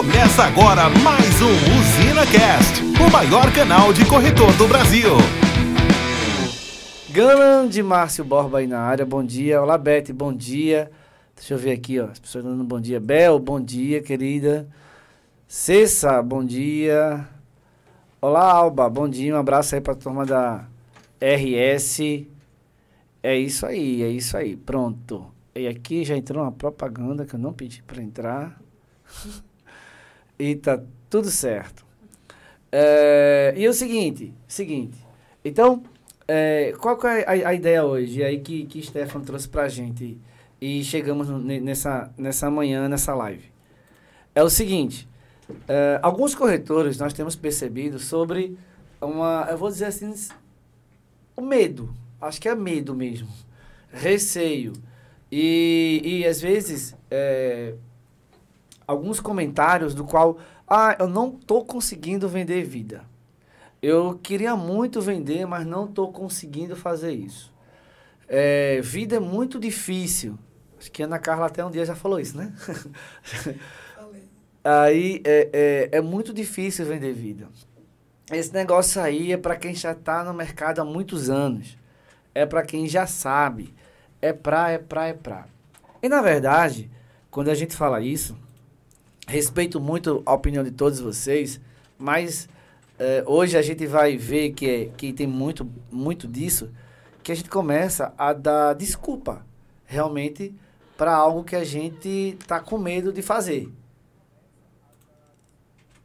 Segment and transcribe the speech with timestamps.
[0.00, 5.10] Começa agora mais um Usina Cast, o maior canal de corretor do Brasil.
[7.10, 9.60] Grande Márcio Borba aí na área, bom dia.
[9.60, 10.90] Olá, Beth, bom dia.
[11.36, 12.98] Deixa eu ver aqui, ó, as pessoas dando bom dia.
[12.98, 14.66] Bel, bom dia, querida.
[15.46, 17.28] Cessa, bom dia.
[18.22, 19.36] Olá, Alba, bom dia.
[19.36, 20.64] Um abraço aí pra turma da
[21.20, 22.24] RS.
[23.22, 24.56] É isso aí, é isso aí.
[24.56, 25.26] Pronto.
[25.54, 28.58] E aqui já entrou uma propaganda que eu não pedi para entrar.
[30.40, 31.84] e tá tudo certo.
[32.72, 34.96] É, e é o seguinte, seguinte.
[35.44, 35.82] Então,
[36.26, 40.16] é, qual é a, a, ideia hoje aí que, que Stefan trouxe pra gente
[40.60, 43.50] e chegamos nessa, nessa manhã, nessa live?
[44.34, 45.08] É o seguinte,
[45.68, 48.56] é, alguns corretores nós temos percebido sobre
[49.00, 50.14] uma, eu vou dizer assim,
[51.36, 51.92] o medo.
[52.20, 53.28] Acho que é medo mesmo.
[53.90, 54.72] Receio.
[55.32, 57.74] E, e às vezes, é,
[58.90, 63.04] alguns comentários do qual, ah, eu não estou conseguindo vender vida.
[63.80, 67.54] Eu queria muito vender, mas não estou conseguindo fazer isso.
[68.28, 70.36] É, vida é muito difícil.
[70.76, 72.52] Acho que a Ana Carla até um dia já falou isso, né?
[74.62, 77.48] Aí é, é, é muito difícil vender vida.
[78.30, 81.78] Esse negócio aí é para quem já está no mercado há muitos anos.
[82.34, 83.74] É para quem já sabe.
[84.20, 85.46] É pra, é pra, é pra.
[86.02, 86.90] E na verdade,
[87.30, 88.36] quando a gente fala isso,
[89.26, 91.60] respeito muito a opinião de todos vocês,
[91.98, 92.48] mas
[92.98, 96.70] é, hoje a gente vai ver que, é, que tem muito, muito disso,
[97.22, 99.44] que a gente começa a dar desculpa
[99.86, 100.54] realmente
[100.96, 103.72] para algo que a gente tá com medo de fazer.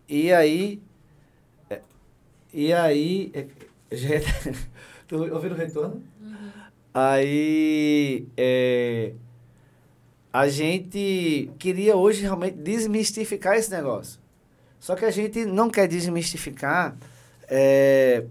[0.07, 0.81] E aí.
[1.69, 1.81] É,
[2.53, 3.31] e aí.
[3.91, 4.15] É, já,
[5.07, 6.01] tu ouviu o retorno?
[6.19, 6.51] Uhum.
[6.93, 8.27] Aí.
[8.35, 9.13] É,
[10.35, 14.19] a gente queria hoje realmente desmistificar esse negócio.
[14.81, 16.93] Só que a gente não quer desmistificar
[17.47, 18.25] é,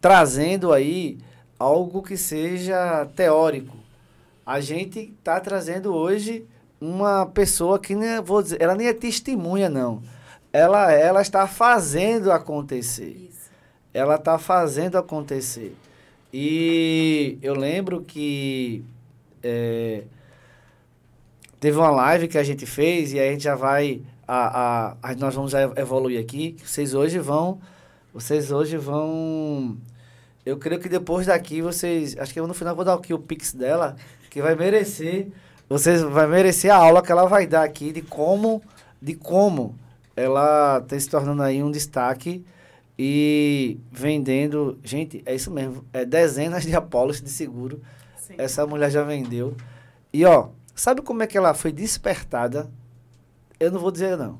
[0.00, 1.18] trazendo aí
[1.56, 3.76] algo que seja teórico.
[4.44, 6.44] A gente está trazendo hoje
[6.80, 10.02] uma pessoa que nem vou dizer, ela nem é testemunha não.
[10.52, 13.28] Ela ela está fazendo acontecer.
[13.30, 13.50] Isso.
[13.94, 15.76] Ela está fazendo acontecer.
[16.32, 18.84] E eu lembro que
[19.44, 20.02] é,
[21.58, 24.02] Teve uma live que a gente fez e aí a gente já vai.
[24.28, 26.56] A, a, a, nós vamos evoluir aqui.
[26.64, 27.60] Vocês hoje vão.
[28.12, 29.76] Vocês hoje vão.
[30.44, 32.16] Eu creio que depois daqui vocês.
[32.18, 33.96] Acho que eu no final vou dar aqui o pix dela,
[34.30, 35.28] que vai merecer.
[35.68, 38.62] Vocês vai merecer a aula que ela vai dar aqui de como.
[39.00, 39.74] De como
[40.16, 42.44] ela está se tornando aí um destaque
[42.98, 44.78] e vendendo.
[44.82, 45.84] Gente, é isso mesmo.
[45.92, 47.82] É dezenas de apólices de seguro.
[48.16, 48.34] Sim.
[48.38, 49.54] Essa mulher já vendeu.
[50.12, 52.70] E ó, Sabe como é que ela foi despertada?
[53.58, 54.38] Eu não vou dizer não.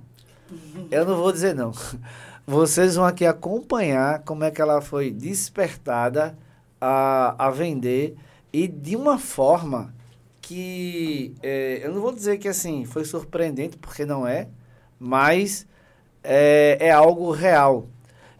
[0.90, 1.72] Eu não vou dizer não.
[2.46, 6.36] Vocês vão aqui acompanhar como é que ela foi despertada
[6.78, 8.16] a, a vender
[8.52, 9.94] e de uma forma
[10.42, 14.48] que é, eu não vou dizer que assim foi surpreendente porque não é,
[15.00, 15.66] mas
[16.22, 17.88] é, é algo real.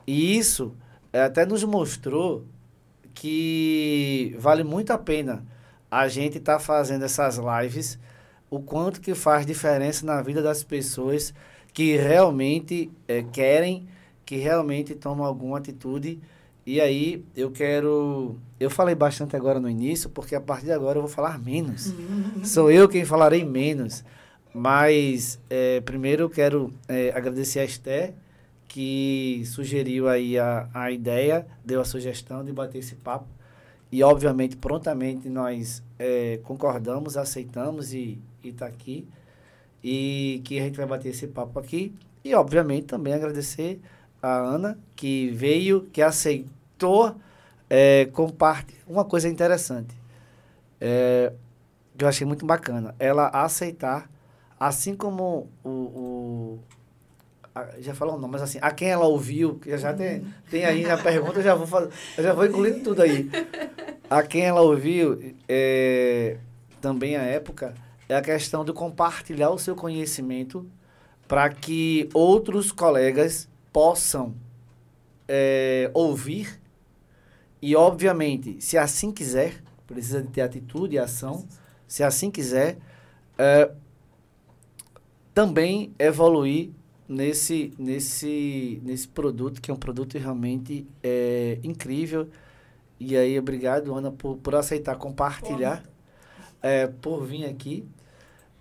[0.06, 0.76] E isso
[1.14, 2.44] é, até nos mostrou
[3.14, 5.55] que vale muito a pena
[5.96, 7.98] a gente está fazendo essas lives,
[8.50, 11.32] o quanto que faz diferença na vida das pessoas
[11.72, 13.88] que realmente é, querem,
[14.24, 16.20] que realmente tomam alguma atitude.
[16.66, 18.36] E aí eu quero.
[18.60, 21.94] Eu falei bastante agora no início, porque a partir de agora eu vou falar menos.
[22.44, 24.04] Sou eu quem falarei menos.
[24.52, 28.12] Mas é, primeiro eu quero é, agradecer a Esther,
[28.68, 33.28] que sugeriu aí a, a ideia, deu a sugestão de bater esse papo.
[33.90, 39.06] E, obviamente, prontamente nós é, concordamos, aceitamos e está aqui.
[39.82, 41.94] E que a gente vai bater esse papo aqui.
[42.24, 43.80] E, obviamente, também agradecer
[44.20, 47.14] a Ana, que veio, que aceitou
[47.70, 48.82] é, compartilhar.
[48.86, 49.94] Uma coisa interessante,
[50.80, 51.32] é,
[51.96, 54.10] que eu achei muito bacana, ela aceitar,
[54.58, 56.58] assim como o, o
[57.78, 60.84] já falou o nome, mas assim, a quem ela ouviu, que já tem, tem aí
[60.84, 63.30] na pergunta, eu já vou fazer, já vou incluindo tudo aí.
[64.08, 66.36] A quem ela ouviu, é,
[66.80, 67.74] também a época,
[68.08, 70.66] é a questão de compartilhar o seu conhecimento
[71.26, 74.34] para que outros colegas possam
[75.28, 76.60] é, ouvir
[77.60, 81.46] e, obviamente, se assim quiser, precisa de ter atitude e ação,
[81.88, 82.78] se assim quiser,
[83.38, 83.70] é,
[85.34, 86.70] também evoluir
[87.08, 92.28] nesse, nesse, nesse produto, que é um produto realmente é, incrível.
[92.98, 95.84] E aí, obrigado, Ana, por, por aceitar compartilhar,
[96.62, 97.84] é, por vir aqui.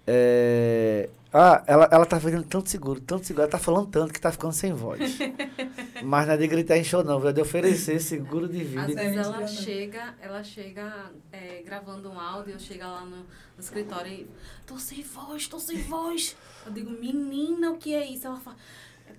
[0.06, 1.10] É...
[1.38, 3.44] Ah, ela, ela tá fazendo tanto seguro, tanto seguro.
[3.44, 5.18] Ela tá falando tanto que tá ficando sem voz.
[6.02, 7.28] Mas não é de gritar em show, não.
[7.28, 8.84] É de oferecer seguro de vida.
[8.84, 13.26] Às vezes ela chega, ela chega é, gravando um áudio, chega lá no, no
[13.60, 14.28] escritório e...
[14.66, 16.38] Tô sem voz, tô sem voz.
[16.66, 18.28] Eu digo, menina, o que é isso?
[18.28, 18.56] Ela fala...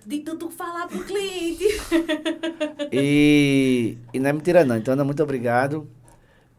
[0.03, 1.65] De tanto falar pro cliente.
[2.91, 4.75] e, e não é mentira, não.
[4.75, 5.87] Então, Ana, muito obrigado.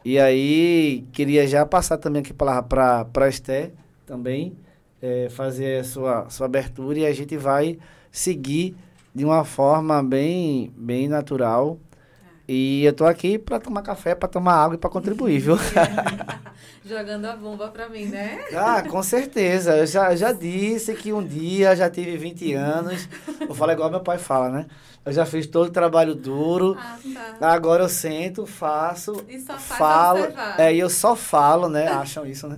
[0.04, 2.64] E aí, queria já passar também aqui para
[3.12, 3.72] a Esté
[4.06, 4.56] também,
[5.00, 7.78] é, fazer a sua, sua abertura e a gente vai
[8.10, 8.76] seguir
[9.14, 11.78] de uma forma bem, bem natural.
[12.46, 15.56] E eu tô aqui para tomar café, para tomar água e para contribuir, viu?
[16.88, 18.42] Jogando a bomba para mim, né?
[18.56, 19.76] Ah, com certeza.
[19.76, 23.06] Eu já, já disse que um dia já tive 20 anos.
[23.46, 24.66] Vou falar igual meu pai fala, né?
[25.04, 26.76] Eu já fiz todo o trabalho duro.
[26.78, 26.98] Ah,
[27.38, 27.52] tá.
[27.52, 30.20] Agora eu sento, faço, e só falo.
[30.56, 31.88] É, e eu só falo, né?
[31.88, 32.56] Acham isso, né?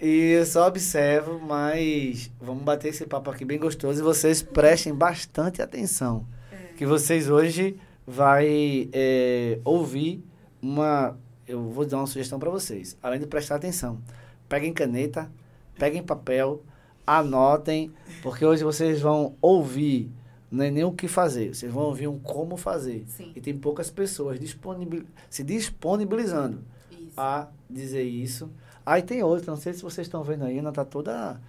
[0.00, 4.94] e eu só observo, mas vamos bater esse papo aqui bem gostoso e vocês prestem
[4.94, 6.24] bastante atenção.
[6.52, 6.76] É.
[6.76, 10.24] Que vocês hoje vai é, ouvir
[10.62, 11.16] uma.
[11.46, 12.96] Eu vou dar uma sugestão para vocês.
[13.02, 14.00] Além de prestar atenção,
[14.48, 15.30] peguem caneta,
[15.78, 16.62] peguem papel,
[17.06, 17.92] anotem,
[18.22, 20.10] porque hoje vocês vão ouvir
[20.52, 23.06] não é nem o que fazer, vocês vão ouvir um como fazer.
[23.08, 23.32] Sim.
[23.34, 27.14] E tem poucas pessoas disponibil, se disponibilizando isso.
[27.16, 28.50] a dizer isso.
[28.84, 31.40] Aí tem outra, não sei se vocês estão vendo aí, ela tá toda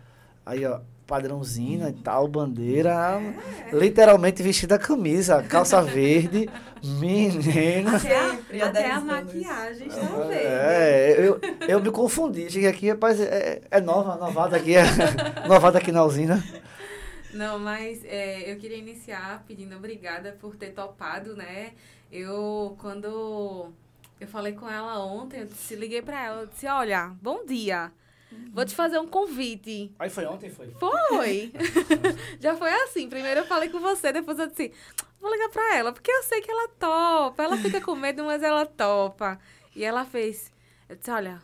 [0.45, 3.22] aí, ó, padrãozinha e tal, bandeira,
[3.72, 3.76] é.
[3.76, 6.50] literalmente vestida a camisa, calça verde,
[7.00, 7.98] menina.
[7.98, 10.34] Até a, até a maquiagem está verde.
[10.34, 14.84] É, eu, eu me confundi, cheguei aqui, rapaz, é, é nova, novada aqui, é,
[15.48, 16.44] novada aqui na usina.
[17.34, 21.72] Não, mas é, eu queria iniciar pedindo obrigada por ter topado, né?
[22.12, 23.74] Eu, quando
[24.20, 27.92] eu falei com ela ontem, eu disse, liguei para ela, eu disse, olha, bom dia.
[28.53, 29.91] Vou te fazer um convite.
[29.97, 30.69] Aí foi ontem, foi?
[30.71, 31.51] Foi.
[32.39, 33.09] Já foi assim.
[33.09, 34.71] Primeiro eu falei com você, depois eu disse,
[35.19, 37.44] vou ligar pra ela, porque eu sei que ela topa.
[37.44, 39.39] Ela fica com medo, mas ela topa.
[39.75, 40.51] E ela fez.
[40.88, 41.41] Eu disse, olha,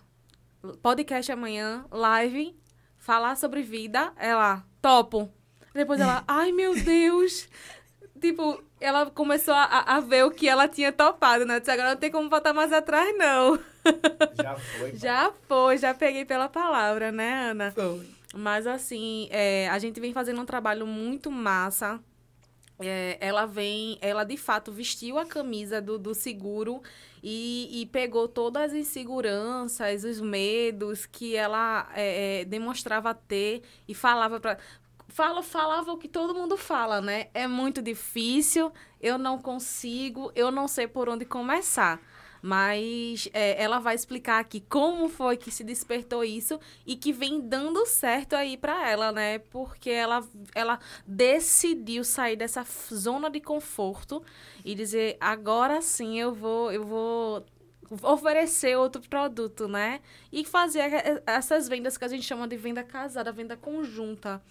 [0.82, 2.56] podcast amanhã, live,
[2.98, 4.14] falar sobre vida.
[4.16, 5.32] Ela, topo.
[5.74, 7.50] Depois ela, ai meu Deus.
[8.20, 11.56] tipo, ela começou a, a ver o que ela tinha topado, né?
[11.56, 13.60] Eu disse, agora não tem como voltar mais atrás, não.
[14.42, 14.96] Já foi.
[14.96, 17.72] já foi, já peguei pela palavra, né, Ana?
[17.72, 18.08] Foi.
[18.34, 22.00] Mas assim, é, a gente vem fazendo um trabalho muito massa.
[22.80, 26.82] É, ela vem, ela de fato vestiu a camisa do, do seguro
[27.22, 33.94] e, e pegou todas as inseguranças, os medos que ela é, é demonstrava ter e
[33.94, 34.58] falava para
[35.10, 37.28] fala, falava o que todo mundo fala, né?
[37.34, 38.72] É muito difícil,
[39.02, 42.00] eu não consigo, eu não sei por onde começar.
[42.42, 47.42] Mas é, ela vai explicar aqui como foi que se despertou isso e que vem
[47.42, 49.40] dando certo aí para ela, né?
[49.40, 50.24] Porque ela,
[50.56, 54.24] ela decidiu sair dessa zona de conforto
[54.64, 57.46] e dizer agora sim eu vou eu vou
[58.04, 60.00] oferecer outro produto, né?
[60.32, 64.42] E fazer essas vendas que a gente chama de venda casada, venda conjunta.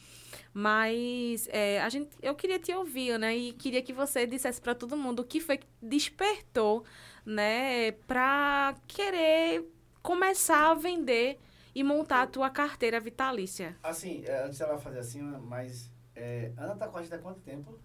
[0.52, 3.36] Mas é, a gente, eu queria te ouvir, né?
[3.36, 6.84] E queria que você dissesse para todo mundo o que foi que despertou,
[7.28, 7.92] né?
[7.92, 9.70] Para querer
[10.02, 11.38] começar a vender
[11.74, 13.76] e montar a tua carteira vitalícia.
[13.82, 17.40] Assim, é, antes ela fazer assim, mas é, Ana tá com a gente há quanto
[17.40, 17.78] tempo?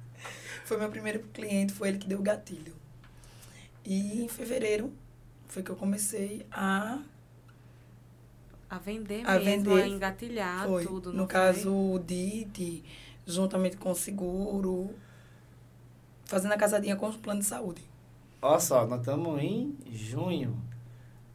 [0.64, 2.74] foi meu primeiro cliente, foi ele que deu o gatilho.
[3.84, 4.92] E em fevereiro
[5.48, 7.00] foi que eu comecei a
[8.70, 10.84] a vender a mesmo, vender, a engatilhar foi.
[10.84, 11.12] tudo.
[11.12, 12.84] No caso, o DIT,
[13.26, 14.94] juntamente com o seguro,
[16.26, 17.87] fazendo a casadinha com o plano de saúde.
[18.40, 20.56] Olha só, nós estamos em junho.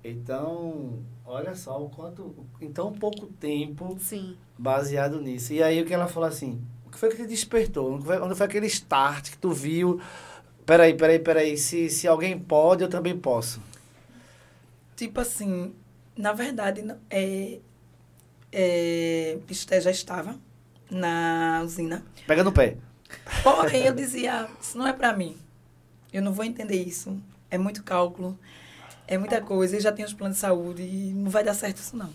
[0.04, 4.38] Então, olha só o quanto, em tão pouco tempo, Sim.
[4.58, 5.54] baseado nisso.
[5.54, 7.94] E aí o que ela falou assim, o que foi que te despertou?
[7.94, 10.02] Onde foi, onde foi aquele start que tu viu?
[10.66, 13.62] Peraí, peraí, peraí, se, se alguém pode, eu também posso.
[14.96, 15.74] Tipo assim,
[16.16, 17.60] na verdade, é,
[18.52, 20.38] é, Esté já estava
[20.90, 22.06] na usina.
[22.28, 22.78] Pega no pé.
[23.42, 25.38] Porém, eu dizia, isso não é para mim.
[26.14, 27.20] Eu não vou entender isso.
[27.50, 28.38] É muito cálculo,
[29.08, 29.76] é muita coisa.
[29.76, 32.10] Eu já tenho os planos de saúde e não vai dar certo isso, não.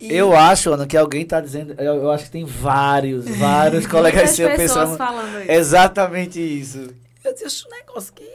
[0.00, 1.74] E- Eu acho, Ana, que alguém tá dizendo.
[1.74, 5.50] Eu, eu acho que tem vários, vários colegas seus pessoas pensando falando isso.
[5.52, 6.94] exatamente isso.
[7.24, 8.28] Eu disse, um negócio que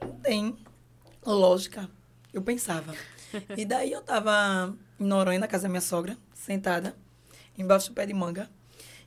[0.00, 0.56] não tem
[1.26, 1.88] lógica.
[2.32, 2.94] Eu pensava.
[3.56, 6.94] E daí eu tava em Noronha, na casa da minha sogra, sentada,
[7.58, 8.48] embaixo do pé de manga.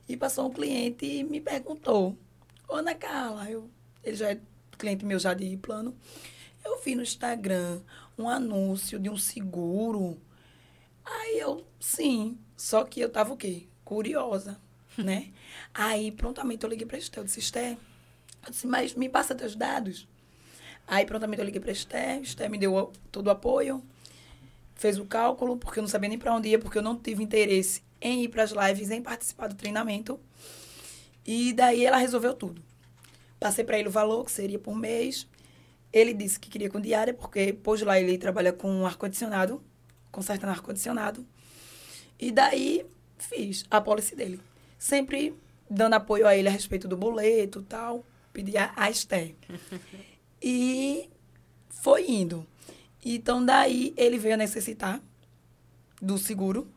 [0.08, 2.16] E passou um cliente e me perguntou,
[2.68, 3.70] Ana Carla, eu,
[4.04, 4.38] ele já é
[4.82, 5.96] cliente meu já de plano.
[6.64, 7.80] Eu vi no Instagram
[8.18, 10.20] um anúncio de um seguro.
[11.04, 12.36] Aí eu, sim.
[12.56, 13.68] Só que eu tava o quê?
[13.84, 14.60] Curiosa,
[14.98, 15.32] né?
[15.72, 17.20] Aí prontamente eu liguei pra Esté.
[17.20, 17.76] Eu disse, Esté,
[18.44, 20.08] eu disse, mas me passa teus dados.
[20.86, 22.18] Aí prontamente eu liguei pra Esté.
[22.18, 23.82] Esté me deu todo o apoio.
[24.74, 27.22] Fez o cálculo, porque eu não sabia nem pra onde ia, porque eu não tive
[27.22, 30.18] interesse em ir pras lives, em participar do treinamento.
[31.24, 32.71] E daí ela resolveu tudo.
[33.42, 35.26] Passei pra ele o valor, que seria por mês.
[35.92, 39.60] Ele disse que queria com diária, porque pôs lá ele trabalha com ar-condicionado,
[40.12, 41.26] consertando ar-condicionado.
[42.20, 42.86] E daí
[43.18, 44.40] fiz a policy dele.
[44.78, 45.34] Sempre
[45.68, 48.06] dando apoio a ele a respeito do boleto e tal.
[48.32, 49.34] Pedi a, a Esther.
[50.40, 51.10] e
[51.68, 52.46] foi indo.
[53.04, 55.02] Então, daí ele veio a necessitar
[56.00, 56.68] do seguro.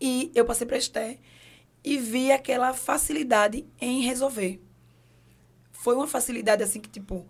[0.00, 1.16] E eu passei para Esther
[1.84, 4.60] e vi aquela facilidade em resolver.
[5.78, 7.26] Foi uma facilidade assim que, tipo,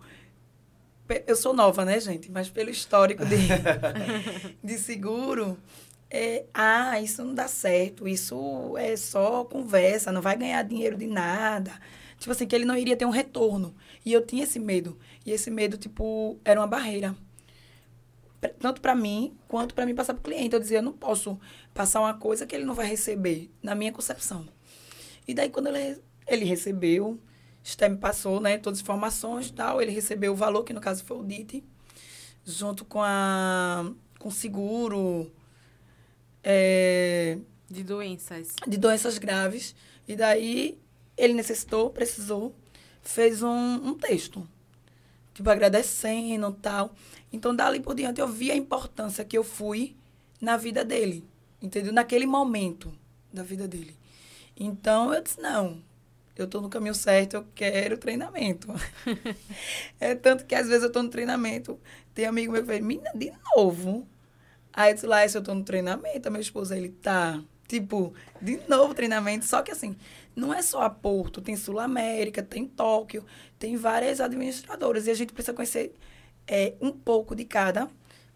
[1.25, 2.31] eu sou nova, né, gente?
[2.31, 3.35] Mas pelo histórico de,
[4.63, 5.57] de seguro,
[6.09, 11.07] é, ah, isso não dá certo, isso é só conversa, não vai ganhar dinheiro de
[11.07, 11.71] nada.
[12.19, 13.75] Tipo assim, que ele não iria ter um retorno.
[14.05, 14.97] E eu tinha esse medo.
[15.25, 17.15] E esse medo, tipo, era uma barreira.
[18.59, 20.55] Tanto para mim, quanto para mim passar para o cliente.
[20.55, 21.39] Eu dizia, eu não posso
[21.73, 24.47] passar uma coisa que ele não vai receber, na minha concepção.
[25.27, 27.19] E daí, quando ele, ele recebeu,
[27.67, 30.79] Sté me passou, né, todas as informações e tal, ele recebeu o valor, que no
[30.79, 31.65] caso foi o DIT,
[32.45, 35.29] junto com a com o seguro,
[36.41, 37.37] é,
[37.69, 38.55] De doenças.
[38.65, 39.75] de doenças graves.
[40.07, 40.79] E daí
[41.17, 42.55] ele necessitou, precisou,
[43.01, 44.47] fez um, um texto.
[45.33, 46.95] Tipo, agradecendo e tal.
[47.33, 49.95] Então, dali por diante, eu vi a importância que eu fui
[50.39, 51.27] na vida dele.
[51.61, 51.91] Entendeu?
[51.91, 52.91] Naquele momento
[53.31, 53.95] da vida dele.
[54.55, 55.83] Então, eu disse, não,
[56.41, 58.67] eu estou no caminho certo, eu quero treinamento.
[59.99, 61.79] é tanto que, às vezes, eu estou no treinamento,
[62.13, 64.07] tem amigo meu que fala, menina, de novo?
[64.73, 68.59] Aí eu disse, lá, eu tô no treinamento, a minha esposa, ele tá, tipo, de
[68.67, 69.45] novo treinamento.
[69.45, 69.95] Só que assim,
[70.35, 73.25] não é só a Porto, tem Sul América, tem Tóquio,
[73.57, 75.07] tem várias administradoras.
[75.07, 75.95] E a gente precisa conhecer
[76.47, 77.89] é, um pouco de cada.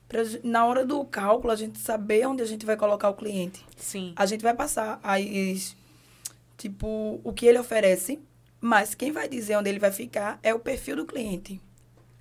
[0.07, 3.63] Pra, na hora do cálculo, a gente saber onde a gente vai colocar o cliente.
[3.77, 4.13] Sim.
[4.15, 5.75] A gente vai passar as,
[6.61, 8.19] tipo, o que ele oferece,
[8.59, 11.59] mas quem vai dizer onde ele vai ficar é o perfil do cliente.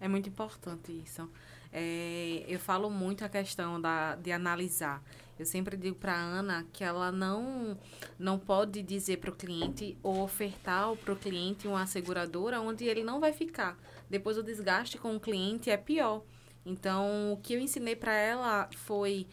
[0.01, 1.29] É muito importante isso.
[1.71, 5.03] É, eu falo muito a questão da, de analisar.
[5.39, 7.79] Eu sempre digo para Ana que ela não
[8.19, 13.05] não pode dizer para o cliente ou ofertar para o cliente uma seguradora onde ele
[13.05, 13.79] não vai ficar.
[14.09, 16.23] Depois o desgaste com o cliente é pior.
[16.65, 19.27] Então, o que eu ensinei para ela foi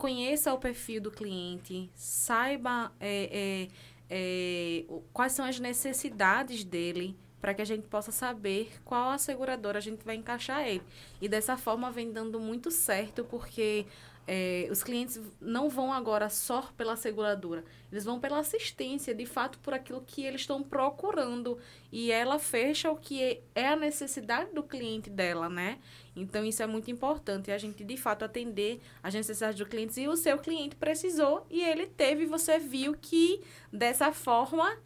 [0.00, 3.68] conheça o perfil do cliente, saiba é, é,
[4.10, 9.78] é, quais são as necessidades dele, para que a gente possa saber qual a seguradora
[9.78, 10.82] a gente vai encaixar ele.
[11.20, 13.86] E dessa forma vem dando muito certo, porque
[14.32, 19.58] é, os clientes não vão agora só pela seguradora, eles vão pela assistência, de fato,
[19.58, 21.58] por aquilo que eles estão procurando.
[21.90, 25.80] E ela fecha o que é a necessidade do cliente dela, né?
[26.14, 30.00] Então, isso é muito importante, a gente, de fato, atender as necessidades do cliente.
[30.00, 33.40] E o seu cliente precisou, e ele teve, você viu que,
[33.72, 34.78] dessa forma,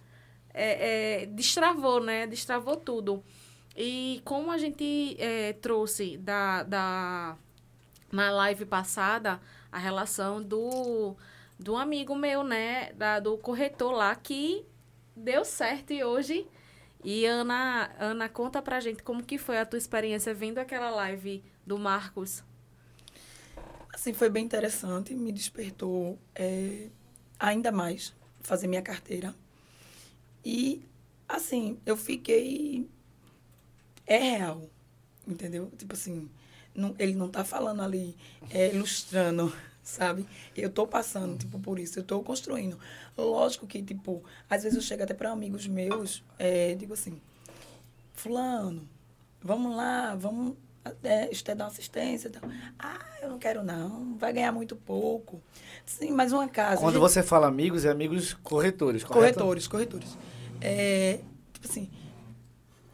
[0.54, 2.26] é, é, destravou, né?
[2.26, 3.22] Destravou tudo.
[3.76, 7.36] E como a gente é, trouxe da, da,
[8.14, 9.40] na live passada
[9.71, 11.16] a relação do,
[11.59, 12.92] do amigo meu, né?
[12.92, 14.64] Da, do corretor lá, que
[15.16, 16.47] deu certo e hoje...
[17.06, 21.44] E Ana, Ana, conta pra gente como que foi a tua experiência vendo aquela live
[21.66, 22.42] do Marcos.
[23.92, 26.88] Assim, foi bem interessante, me despertou é,
[27.38, 29.35] ainda mais fazer minha carteira.
[30.42, 30.83] E,
[31.28, 32.88] assim, eu fiquei.
[34.06, 34.62] É real,
[35.28, 35.71] entendeu?
[35.76, 36.30] Tipo assim,
[36.74, 38.16] não, ele não tá falando ali,
[38.50, 39.52] é, ilustrando,
[39.82, 40.26] sabe?
[40.56, 42.78] Eu tô passando, tipo, por isso, eu tô construindo.
[43.16, 47.20] Lógico que, tipo, às vezes eu chego até para amigos meus, é, digo assim,
[48.12, 48.88] fulano,
[49.42, 50.54] vamos lá, vamos
[51.02, 52.42] é, estudar uma assistência e tal.
[52.78, 55.40] Ah, eu não quero não, vai ganhar muito pouco.
[55.86, 56.80] Sim, mas uma casa...
[56.80, 59.34] Quando gente- você fala amigos, é amigos corretores, correto?
[59.38, 60.18] Corretores, corretores.
[60.60, 61.20] É,
[61.52, 61.90] tipo assim,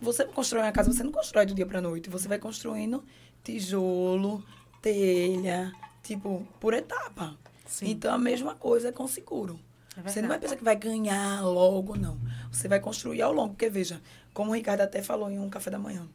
[0.00, 2.08] você constrói uma casa, você não constrói do dia pra noite.
[2.08, 3.04] Você vai construindo
[3.42, 4.44] tijolo,
[4.80, 7.36] telha, tipo, por etapa.
[7.66, 7.90] Sim.
[7.90, 9.58] Então, a mesma coisa é com seguro.
[9.96, 12.18] É você não vai pensar que vai ganhar logo, não.
[12.50, 13.50] Você vai construir ao longo.
[13.50, 14.00] Porque, veja,
[14.32, 16.08] como o Ricardo até falou em um café da manhã.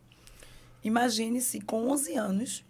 [0.84, 2.66] Imagine se com 11 anos,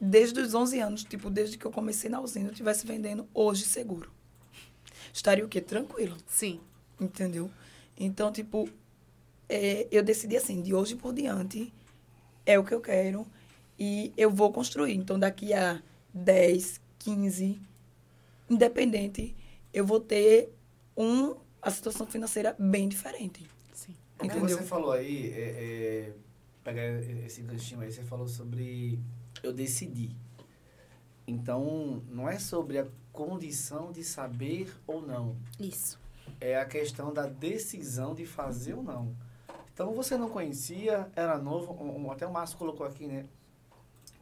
[0.00, 3.64] desde os 11 anos, tipo, desde que eu comecei na usina, eu estivesse vendendo hoje
[3.64, 4.10] seguro.
[5.12, 5.60] Estaria o quê?
[5.60, 6.16] Tranquilo.
[6.26, 6.60] Sim.
[7.00, 7.50] Entendeu?
[7.96, 8.68] Então, tipo,
[9.48, 11.72] é, eu decidi assim, de hoje por diante,
[12.46, 13.26] é o que eu quero
[13.78, 14.94] e eu vou construir.
[14.94, 15.82] Então, daqui a
[16.14, 17.60] 10, 15,
[18.48, 19.36] independente,
[19.74, 20.54] eu vou ter
[20.96, 23.46] um, a situação financeira bem diferente.
[23.74, 23.94] Sim.
[24.14, 24.56] O que Entendeu?
[24.56, 26.12] você falou aí, é, é,
[26.64, 26.84] pegar
[27.26, 28.98] esse ganchinho aí, você falou sobre
[29.42, 30.10] eu decidi.
[31.26, 35.36] Então, não é sobre a condição de saber ou não.
[35.58, 35.98] Isso.
[36.40, 39.14] É a questão da decisão de fazer ou não.
[39.76, 43.26] Então, você não conhecia, era novo, um- um- até o Márcio colocou aqui, né?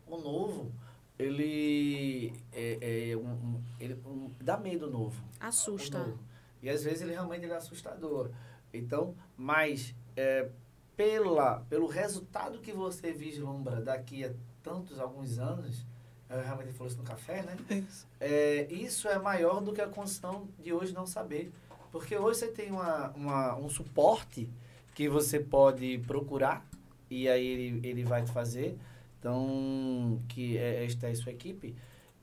[0.05, 0.73] O novo,
[1.17, 5.23] ele, é, é um, um- ele um- dá medo novo.
[5.39, 5.99] Assusta.
[5.99, 6.19] o novo.
[6.61, 8.31] E às vezes ele realmente ele é assustador.
[8.73, 10.49] Então, mas é,
[10.97, 15.87] pela, pelo resultado que você vislumbra daqui a tantos, alguns anos,
[16.29, 17.57] eu realmente falou isso no café, né?
[17.89, 18.09] Isso.
[18.19, 21.53] É, isso é maior do que a condição de hoje não saber.
[21.93, 24.51] Porque hoje você tem uma, uma, um suporte
[24.95, 26.67] que você pode procurar
[27.11, 28.77] e aí ele, ele vai te fazer.
[29.19, 31.75] Então, que é, esta é sua equipe.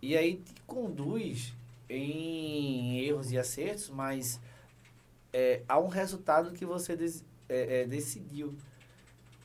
[0.01, 1.53] E aí te conduz
[1.89, 4.39] em erros e acertos, mas
[5.33, 8.53] é, há um resultado que você des- é, é, decidiu.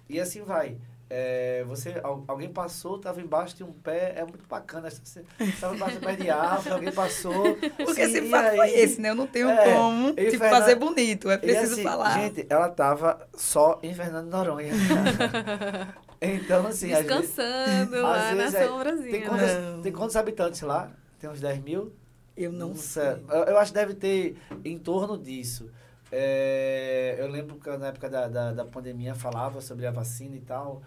[0.08, 0.76] E assim vai.
[1.08, 4.90] É, você, al- alguém passou, estava embaixo de um pé, é muito bacana.
[4.90, 7.54] Você estava embaixo do pé de árvore, alguém passou.
[7.78, 9.10] Porque sim, esse fato foi esse, né?
[9.10, 11.30] Eu não tenho É, como tipo, Fernanda- fazer bonito.
[11.30, 12.12] É preciso assim, falar.
[12.18, 14.72] Gente, ela tava só em Fernando de Noronha.
[16.20, 17.28] então, assim, às vezes.
[17.28, 19.10] Descansando lá na é- sombrazinha.
[19.10, 20.90] Tem quantos, tem quantos habitantes lá?
[21.20, 21.92] Tem uns 10 mil?
[22.36, 23.22] eu não sei.
[23.30, 25.70] Eu, eu acho que deve ter em torno disso.
[26.12, 30.40] É, eu lembro que na época da, da, da pandemia falava sobre a vacina e
[30.40, 30.82] tal,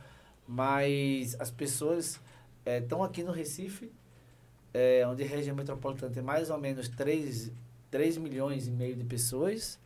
[0.52, 2.20] mas as pessoas
[2.66, 3.92] estão aqui no Recife,
[4.74, 7.52] é, onde a região metropolitana tem mais ou menos 3,
[7.92, 9.78] 3 milhões e meio de pessoas.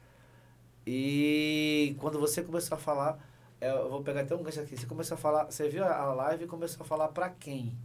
[0.88, 3.19] E quando você começou a falar,
[3.60, 6.13] é, eu vou pegar até um gancho aqui, você começou a falar, você viu a
[6.13, 7.76] live e começou a falar para quem?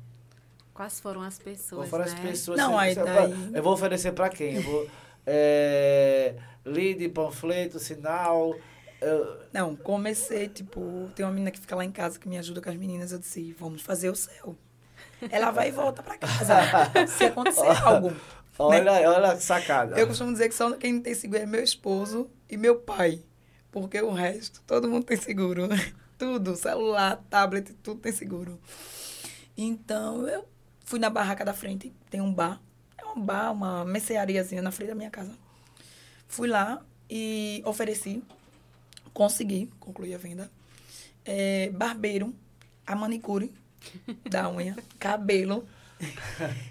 [0.73, 2.13] Quais foram as Qual pessoas, foram né?
[2.13, 2.59] as pessoas?
[2.59, 4.55] Não, aí daí- Eu vou oferecer para quem?
[4.55, 4.89] Eu vou.
[5.27, 8.55] É, lead, panfleto, sinal.
[9.01, 12.61] Eu- Não, comecei, tipo, tem uma menina que fica lá em casa que me ajuda
[12.61, 13.13] com as meninas.
[13.13, 14.57] Eu disse, vamos fazer o céu.
[15.31, 16.55] Ela vai e volta pra casa.
[17.09, 18.13] se acontecer algo.
[18.59, 19.99] olha, olha que sacada.
[19.99, 23.23] Eu costumo dizer que só quem não tem seguro é meu esposo e meu pai.
[23.71, 25.69] Porque o resto, todo mundo tem seguro.
[26.19, 28.59] Tudo, celular, tablet, tudo tem seguro.
[29.57, 30.45] Então, eu
[30.85, 32.61] fui na barraca da frente, tem um bar.
[32.97, 35.31] É um bar, uma merceariazinha na frente da minha casa.
[36.27, 38.21] Fui lá e ofereci,
[39.19, 40.49] consegui concluir a venda.
[41.25, 42.33] É, barbeiro,
[42.87, 43.53] a manicure
[44.31, 45.67] da unha, cabelo.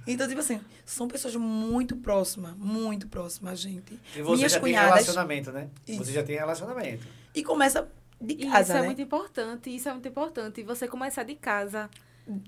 [0.07, 3.99] Então, tipo assim, são pessoas muito próximas, muito próximas a gente.
[4.15, 4.93] E você Minhas já tem cunhadas.
[4.93, 5.69] relacionamento, né?
[5.85, 6.05] Isso.
[6.05, 7.05] Você já tem relacionamento.
[7.35, 7.85] E começa
[8.19, 8.85] de casa, isso é né?
[8.85, 10.61] muito importante, isso é muito importante.
[10.61, 11.89] E você começar de casa.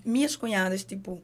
[0.06, 1.22] Minhas cunhadas, tipo,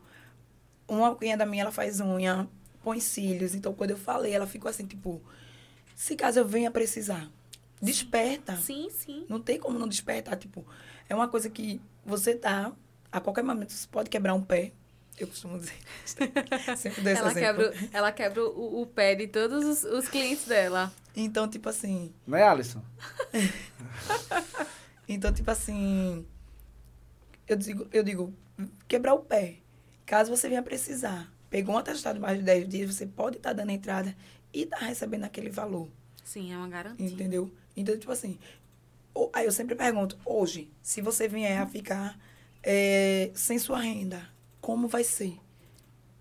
[0.86, 2.46] uma cunhada minha, ela faz unha,
[2.84, 3.56] põe cílios.
[3.56, 5.22] Então, quando eu falei, ela ficou assim, tipo,
[5.96, 7.32] se caso eu venha precisar,
[7.82, 8.56] desperta.
[8.58, 9.26] Sim, sim.
[9.30, 10.66] Não tem como não despertar, tipo,
[11.10, 12.72] é uma coisa que você tá,
[13.12, 14.72] a qualquer momento, você pode quebrar um pé.
[15.18, 15.78] Eu costumo dizer.
[16.76, 17.64] Sempre dou esse Ela exemplo.
[17.72, 20.92] quebra, ela quebra o, o pé de todos os, os clientes dela.
[21.16, 22.84] Então, tipo assim, Não é, Alisson?
[25.08, 26.26] Então, tipo assim,
[27.48, 28.34] eu digo, eu digo,
[28.88, 29.58] quebrar o pé.
[30.06, 33.54] Caso você venha precisar, pegou um atestado de mais de 10 dias, você pode estar
[33.54, 34.16] dando entrada
[34.54, 35.88] e tá recebendo aquele valor,
[36.24, 37.06] Sim, é uma garantia.
[37.06, 37.52] entendeu?
[37.76, 38.40] Então, tipo assim,
[39.34, 42.18] aí eu sempre pergunto, hoje, se você vier a ficar
[42.64, 44.30] eh, sem sua renda,
[44.62, 45.38] como vai ser?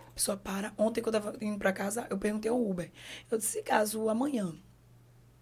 [0.00, 0.72] A pessoa para.
[0.76, 2.90] Ontem, quando eu tava indo pra casa, eu perguntei ao Uber.
[3.30, 4.54] Eu disse, caso amanhã,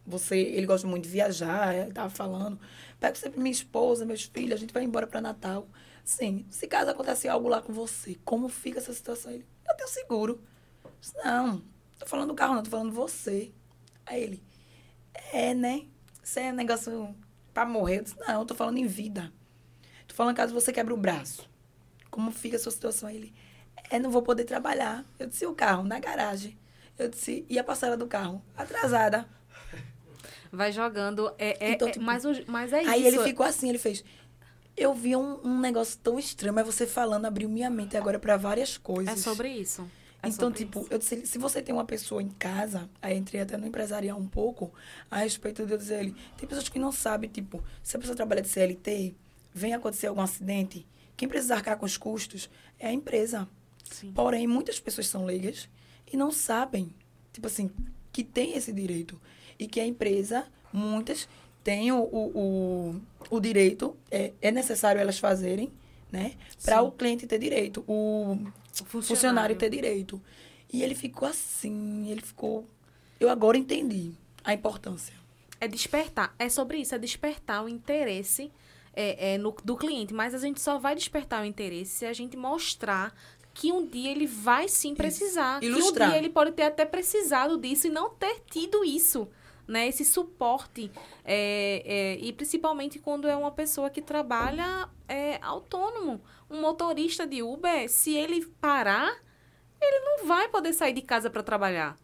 [0.06, 2.58] você, ele gosta muito de viajar, ele tava falando,
[2.98, 5.68] pega sempre minha esposa, meus filhos, a gente vai embora para Natal.
[6.04, 9.30] Sim, se caso acontecer algo lá com você, como fica essa situação?
[9.32, 10.40] Ele, eu tenho seguro.
[10.84, 11.62] Eu disse, não,
[11.98, 13.52] tô falando do carro, não, tô falando de você.
[14.04, 14.42] Aí ele,
[15.32, 15.86] é, né?
[16.22, 17.14] Isso é negócio
[17.52, 17.98] pra morrer.
[17.98, 19.32] Eu disse, não, eu tô falando em vida.
[20.06, 21.48] Tô falando caso você quebre o braço.
[22.10, 23.08] Como fica a sua situação?
[23.08, 23.34] Aí ele,
[23.90, 25.04] é, não vou poder trabalhar.
[25.18, 25.82] Eu disse, o carro?
[25.84, 26.58] Na garagem.
[26.98, 28.42] Eu disse, e a parcela do carro?
[28.56, 29.26] Atrasada.
[30.50, 31.32] Vai jogando.
[31.38, 33.16] É, é, Então, é- tipo, mas, o- mas é Aí isso.
[33.16, 34.04] ele ficou assim, ele fez.
[34.76, 38.36] Eu vi um, um negócio tão estranho, mas você falando abriu minha mente agora para
[38.36, 39.18] várias coisas.
[39.18, 39.88] É sobre isso.
[40.22, 40.88] É então, tipo, isso.
[40.92, 44.28] eu disse, se você tem uma pessoa em casa, aí entrei até no empresarial um
[44.28, 44.72] pouco,
[45.10, 48.14] a respeito de eu dizer ele, tem pessoas que não sabem, tipo, se a pessoa
[48.14, 49.14] trabalha de CLT,
[49.52, 53.48] vem acontecer algum acidente, quem precisa arcar com os custos é a empresa.
[53.90, 54.12] Sim.
[54.12, 55.68] Porém, muitas pessoas são leigas
[56.12, 56.94] e não sabem,
[57.32, 57.70] tipo assim,
[58.12, 59.20] que tem esse direito.
[59.58, 61.28] E que a empresa, muitas,
[61.62, 65.70] têm o, o, o, o direito, é, é necessário elas fazerem,
[66.10, 66.32] né?
[66.64, 68.38] Para o cliente ter direito, o
[68.80, 70.20] O funcionário ter direito.
[70.72, 72.66] E ele ficou assim, ele ficou.
[73.20, 75.14] Eu agora entendi a importância.
[75.60, 76.34] É despertar.
[76.38, 78.50] É sobre isso, é despertar o interesse
[78.94, 80.12] é, é, no- do cliente.
[80.14, 83.14] Mas a gente só vai despertar o interesse se a gente mostrar
[83.54, 85.60] que um dia ele vai sim precisar.
[85.60, 86.08] Que um Ilustrar.
[86.08, 89.28] dia ele pode ter até precisado disso e não ter tido isso.
[89.66, 90.90] Né, esse suporte.
[91.24, 96.20] é, é, e principalmente quando é uma pessoa que trabalha é, autônomo.
[96.50, 99.22] Um motorista de Uber, se ele parar,
[99.80, 101.96] ele não vai poder sair de casa para trabalhar.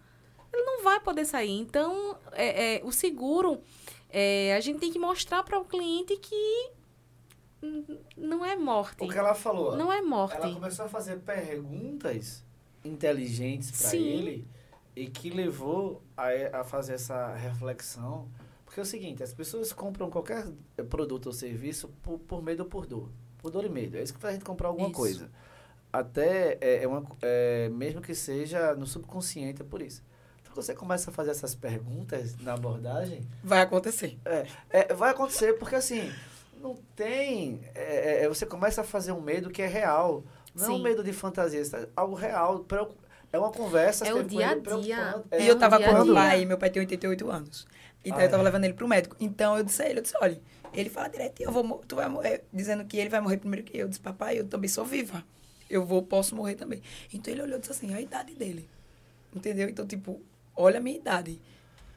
[0.52, 1.58] Ele não vai poder sair.
[1.58, 3.60] Então, é, é, o seguro,
[4.08, 6.70] é, a gente tem que mostrar para o cliente que
[8.16, 9.04] não é morte.
[9.04, 9.76] O que ela falou.
[9.76, 10.36] Não é morte.
[10.36, 12.44] Ela começou a fazer perguntas
[12.84, 14.46] inteligentes para ele
[15.02, 18.28] e que levou a, a fazer essa reflexão.
[18.64, 20.46] Porque é o seguinte, as pessoas compram qualquer
[20.90, 23.08] produto ou serviço por, por medo ou por dor.
[23.38, 23.96] Por dor e medo.
[23.96, 24.96] É isso que faz a gente comprar alguma Isso.
[24.96, 25.30] coisa.
[25.92, 30.02] Até, é, é uma, é, mesmo que seja no subconsciente, é por isso.
[30.42, 34.18] Então, você começa a fazer essas perguntas na abordagem, Vai acontecer.
[34.24, 36.12] é, é, vai acontecer, porque assim,
[36.61, 37.61] não tem.
[37.74, 40.22] é, é, você começa a fazer um medo que é real.
[40.54, 40.82] Não é um Sim.
[40.82, 42.61] medo de fantasia, é algo real.
[42.61, 42.96] preocu-
[43.32, 44.06] É uma conversa.
[44.06, 44.62] É o dia a dia.
[44.62, 47.66] preocupando, E é eu tava com meu pai, meu pai tem 88 anos.
[48.04, 48.44] Então Ah, eu tava é.
[48.44, 49.16] levando ele pro médico.
[49.20, 50.40] Então eu disse a ele, eu disse, olha,
[50.72, 53.76] ele fala direto, eu vou, tu vai morrer, dizendo que ele vai morrer primeiro que
[53.76, 53.82] eu.
[53.82, 55.24] Eu disse, papai, eu também sou viva.
[55.68, 56.80] Eu vou, posso morrer também.
[57.12, 58.68] Então ele olhou e disse assim, a idade dele.
[59.34, 59.68] Entendeu?
[59.68, 60.20] Então, tipo,
[60.56, 61.38] olha a minha idade.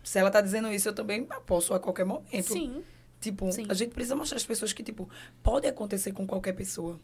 [0.03, 2.51] Se ela tá dizendo isso, eu também posso a qualquer momento.
[2.51, 2.83] Sim.
[3.21, 3.67] Tipo, Sim.
[3.69, 5.07] a gente precisa mostrar às pessoas que, tipo,
[5.43, 6.99] pode acontecer com qualquer pessoa.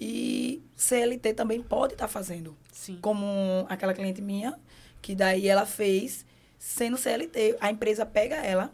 [0.00, 2.56] E CLT também pode estar fazendo.
[2.72, 2.98] Sim.
[3.00, 4.58] Como aquela cliente minha,
[5.02, 6.24] que daí ela fez
[6.58, 7.56] sendo CLT.
[7.60, 8.72] A empresa pega ela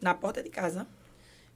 [0.00, 0.86] na porta de casa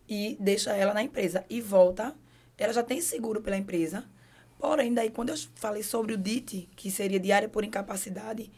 [0.09, 1.44] e deixa ela na empresa.
[1.49, 2.14] E volta.
[2.57, 4.05] Ela já tem seguro pela empresa.
[4.59, 8.51] Porém, daí quando eu falei sobre o DIT, que seria diária por incapacidade,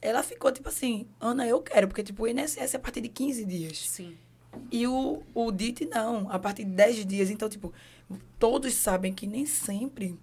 [0.00, 3.08] ela ficou tipo assim, Ana, eu quero, porque tipo, o INSS é a partir de
[3.10, 3.90] 15 dias.
[3.90, 4.16] Sim.
[4.70, 7.30] E o, o DIT não, a partir de 10 dias.
[7.30, 7.72] Então, tipo,
[8.38, 10.18] todos sabem que nem sempre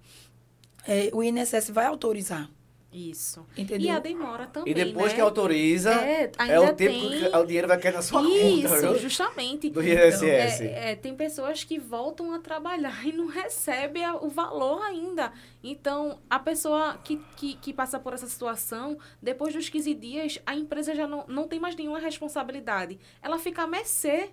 [0.87, 2.49] é, o INSS vai autorizar.
[2.93, 3.45] Isso.
[3.57, 3.87] Entendeu?
[3.87, 4.69] E a demora também.
[4.69, 5.15] E depois né?
[5.15, 8.67] que autoriza, É, é, o tempo tem- que o dinheiro vai cair na sua Isso,
[8.67, 8.81] conta.
[8.81, 8.99] viu?
[8.99, 9.69] justamente.
[9.69, 10.23] Do INSS.
[10.61, 15.31] É, é, tem pessoas que voltam a trabalhar e não recebem a- o valor ainda.
[15.63, 20.53] Então, a pessoa que, que, que passa por essa situação, depois dos 15 dias, a
[20.53, 22.99] empresa já não, não tem mais nenhuma responsabilidade.
[23.21, 24.31] Ela fica à mercê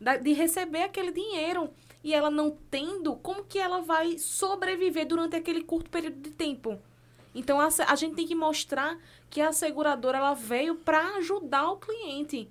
[0.00, 1.70] da- de receber aquele dinheiro.
[2.02, 6.78] E ela não tendo, como que ela vai sobreviver durante aquele curto período de tempo?
[7.34, 11.76] Então, a, a gente tem que mostrar que a seguradora ela veio para ajudar o
[11.76, 12.48] cliente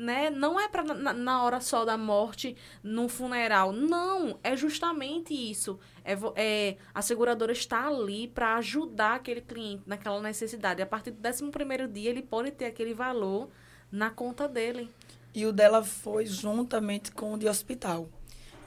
[0.00, 0.30] né?
[0.30, 3.70] Não é para na, na hora só da morte, num funeral.
[3.70, 5.78] Não, é justamente isso.
[6.02, 10.80] É, é a seguradora está ali para ajudar aquele cliente naquela necessidade.
[10.80, 13.50] A partir do 11 primeiro dia, ele pode ter aquele valor
[13.92, 14.90] na conta dele.
[15.34, 18.08] E o dela foi juntamente com o de hospital.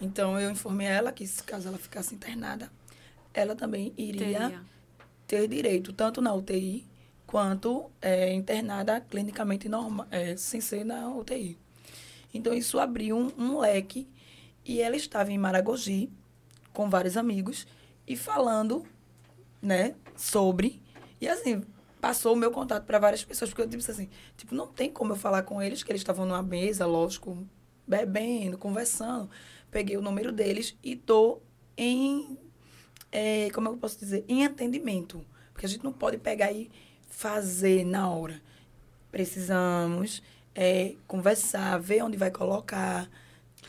[0.02, 2.72] Então, eu informei ela que, se caso ela ficasse internada,
[3.34, 4.62] ela também iria Teria.
[5.28, 6.86] ter direito, tanto na UTI,
[7.26, 11.58] quanto é, internada clinicamente normal, é, sem ser na UTI.
[12.34, 14.08] Então, isso abriu um, um leque.
[14.66, 16.10] E ela estava em Maragogi,
[16.72, 17.68] com vários amigos,
[18.08, 18.86] e falando,
[19.62, 20.82] né, sobre.
[21.20, 21.64] E assim,
[22.04, 25.14] passou o meu contato para várias pessoas, porque eu disse assim, tipo, não tem como
[25.14, 27.48] eu falar com eles, que eles estavam numa mesa, lógico,
[27.88, 29.30] bebendo, conversando.
[29.74, 31.42] Peguei o número deles e tô
[31.76, 32.38] em,
[33.12, 35.26] é, como eu posso dizer, em atendimento.
[35.52, 36.70] Porque a gente não pode pegar e
[37.10, 38.40] fazer na hora.
[39.12, 40.22] Precisamos
[40.56, 43.10] é, conversar, ver onde vai colocar,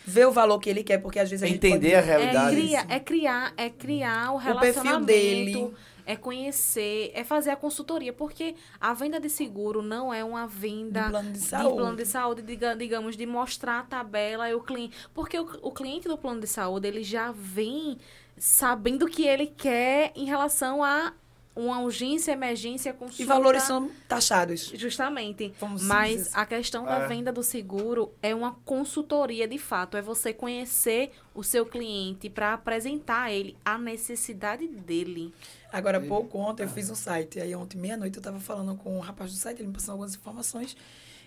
[0.06, 1.94] ver o valor que ele quer, porque às vezes a gente Entender pode...
[1.94, 2.56] a É realidade.
[2.56, 5.06] criar, é criar, é criar o perfil relacionamento.
[5.06, 5.74] dele.
[6.06, 11.02] É conhecer, é fazer a consultoria, porque a venda de seguro não é uma venda
[11.04, 11.76] De plano de de saúde.
[11.76, 14.96] plano de saúde, diga- digamos, de mostrar a tabela e o cliente.
[15.14, 17.98] Porque o, o cliente do plano de saúde, ele já vem
[18.36, 21.12] sabendo o que ele quer em relação a
[21.56, 23.22] uma urgência, emergência, consulta.
[23.22, 24.72] E valores são taxados.
[24.74, 25.54] Justamente.
[25.60, 27.06] Vamos Mas dizer a questão da É.
[27.06, 29.96] venda do seguro é uma consultoria de fato.
[29.96, 35.32] É você conhecer o seu cliente para apresentar a ele a necessidade dele.
[35.74, 37.40] Agora, há pouco ontem eu fiz um site.
[37.40, 40.14] Aí ontem, meia-noite, eu estava falando com o rapaz do site, ele me passou algumas
[40.14, 40.76] informações.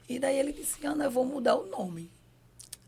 [0.07, 2.09] E daí ele disse, Ana, eu vou mudar o nome.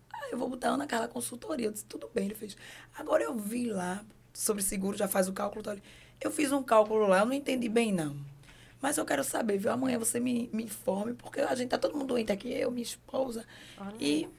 [0.09, 1.67] Ah, eu vou botar Ana Carla Consultoria.
[1.67, 2.55] Eu disse, tudo bem, ele fez.
[2.97, 5.61] Agora eu vi lá sobre seguro, já faz o cálculo.
[5.61, 5.75] tal.
[6.21, 8.15] Eu fiz um cálculo lá, eu não entendi bem, não.
[8.81, 9.71] Mas eu quero saber, viu?
[9.71, 12.83] Amanhã você me, me informe, porque a gente tá todo mundo doente aqui, eu, minha
[12.83, 13.45] esposa.
[13.99, 14.29] E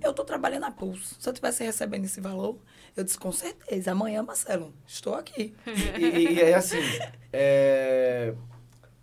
[0.00, 1.16] eu tô trabalhando a pulso.
[1.18, 2.58] Se eu tivesse recebendo esse valor,
[2.96, 5.54] eu disse, com certeza, amanhã, Marcelo, estou aqui.
[5.98, 6.78] E, e, e aí, assim,
[7.32, 8.34] é,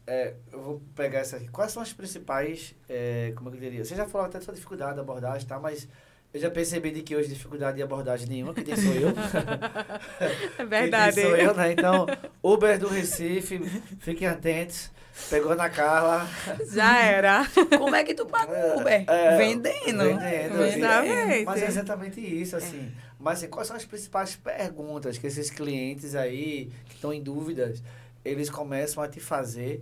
[0.08, 1.48] é, eu vou pegar essa aqui.
[1.50, 3.84] Quais são as principais, é, como é eu diria?
[3.84, 5.60] Você já falou até da sua dificuldade da abordagem, tá?
[5.60, 5.88] Mas
[6.36, 9.08] eu já percebi de que hoje dificuldade de abordagem nenhuma, que tem sou eu.
[10.60, 11.72] É Que sou eu, né?
[11.72, 12.06] Então,
[12.44, 13.58] Uber do Recife,
[14.02, 14.92] fiquem atentos.
[15.30, 16.28] Pegou na Carla.
[16.74, 17.48] Já era.
[17.78, 19.06] Como é que tu paga o Uber?
[19.08, 20.04] É, vendendo.
[20.04, 20.62] Vendendo.
[20.66, 21.46] Exatamente.
[21.46, 22.92] Mas é exatamente isso, assim.
[23.18, 27.82] Mas assim, quais são as principais perguntas que esses clientes aí, que estão em dúvidas,
[28.26, 29.82] eles começam a te fazer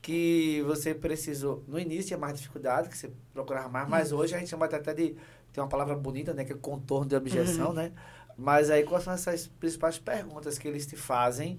[0.00, 1.62] que você precisou...
[1.68, 4.94] No início tinha mais dificuldade, que você procurava mais, mas hoje a gente chama até
[4.94, 5.14] de...
[5.52, 6.44] Tem uma palavra bonita, né?
[6.44, 7.92] Que é contorno de objeção, né?
[8.36, 11.58] Mas aí, quais são essas principais perguntas que eles te fazem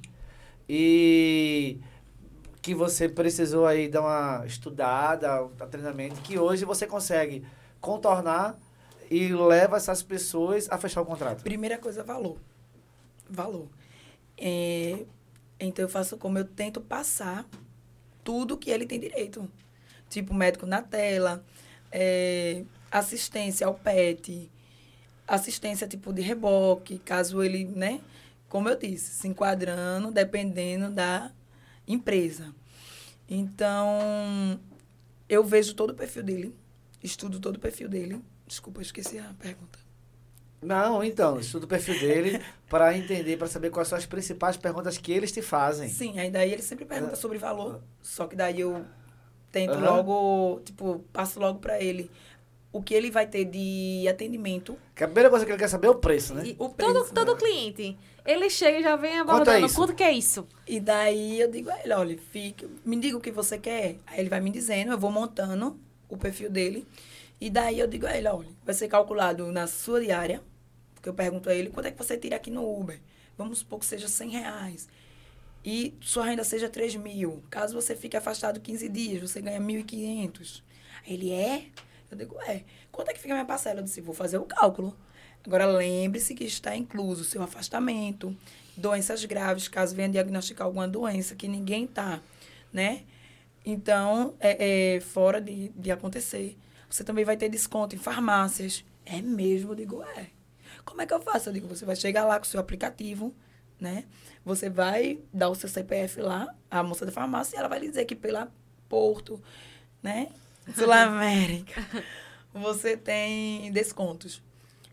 [0.68, 1.80] e
[2.62, 7.46] que você precisou aí dar uma estudada, um treinamento, que hoje você consegue
[7.80, 8.58] contornar
[9.10, 11.44] e leva essas pessoas a fechar o contrato.
[11.44, 12.38] Primeira coisa, valor.
[13.30, 13.68] Valor.
[14.38, 15.06] É,
[15.60, 17.46] então, eu faço como eu tento passar
[18.24, 19.50] tudo que ele tem direito.
[20.10, 21.44] Tipo, médico na tela,
[21.92, 24.52] é, assistência ao PET,
[25.28, 28.02] assistência tipo de reboque, caso ele, né?
[28.50, 31.32] Como eu disse, se enquadrando, dependendo da
[31.88, 32.54] empresa.
[33.30, 34.60] Então,
[35.30, 36.56] eu vejo todo o perfil dele,
[37.02, 38.22] estudo todo o perfil dele.
[38.46, 39.80] Desculpa, eu esqueci a pergunta.
[40.62, 44.98] Não, então, estuda o perfil dele para entender, para saber quais são as principais perguntas
[44.98, 45.90] que eles te fazem.
[45.90, 48.86] Sim, aí daí ele sempre pergunta sobre valor, só que daí eu
[49.52, 49.86] tento Aham.
[49.86, 52.12] logo, tipo, passo logo para ele
[52.72, 54.78] o que ele vai ter de atendimento.
[54.96, 56.44] Que a primeira coisa que ele quer saber é o preço, né?
[56.46, 57.40] E O todo, preço, todo né?
[57.40, 59.66] cliente, ele chega e já vem Quanto é abordando.
[59.66, 59.76] isso?
[59.76, 60.48] Quanto que é isso?
[60.68, 63.98] E daí eu digo a ele, olha, fica, me diga o que você quer.
[64.08, 66.88] Aí ele vai me dizendo, eu vou montando o perfil dele.
[67.40, 70.42] E daí eu digo a ele, olha, vai ser calculado na sua diária,
[70.94, 73.00] porque eu pergunto a ele, quanto é que você tira aqui no Uber?
[73.38, 74.88] Vamos supor que seja 100 reais.
[75.66, 77.44] E sua renda seja 3 mil.
[77.50, 80.62] Caso você fique afastado 15 dias, você ganha 1.500.
[81.06, 81.66] Aí ele, é?
[82.12, 82.64] Eu digo, é.
[82.92, 83.80] Quanto é que fica a minha parcela?
[83.80, 84.96] Eu disse, vou fazer o cálculo.
[85.46, 88.36] Agora, lembre-se que está incluso seu afastamento,
[88.78, 92.22] doenças graves, caso venha diagnosticar alguma doença que ninguém está,
[92.72, 93.04] né?
[93.66, 96.58] Então, é, é fora de, de acontecer.
[96.90, 98.84] Você também vai ter desconto em farmácias.
[99.06, 99.72] É mesmo?
[99.72, 100.28] Eu digo, é.
[100.84, 101.50] Como é que eu faço?
[101.50, 103.34] Eu digo, você vai chegar lá com o seu aplicativo,
[103.80, 104.06] né?
[104.44, 107.90] Você vai dar o seu CPF lá, a moça da farmácia, e ela vai lhe
[107.90, 108.52] dizer que pela
[108.90, 109.42] Porto,
[110.04, 110.30] né?
[110.76, 111.86] Sul América,
[112.54, 114.42] você tem descontos.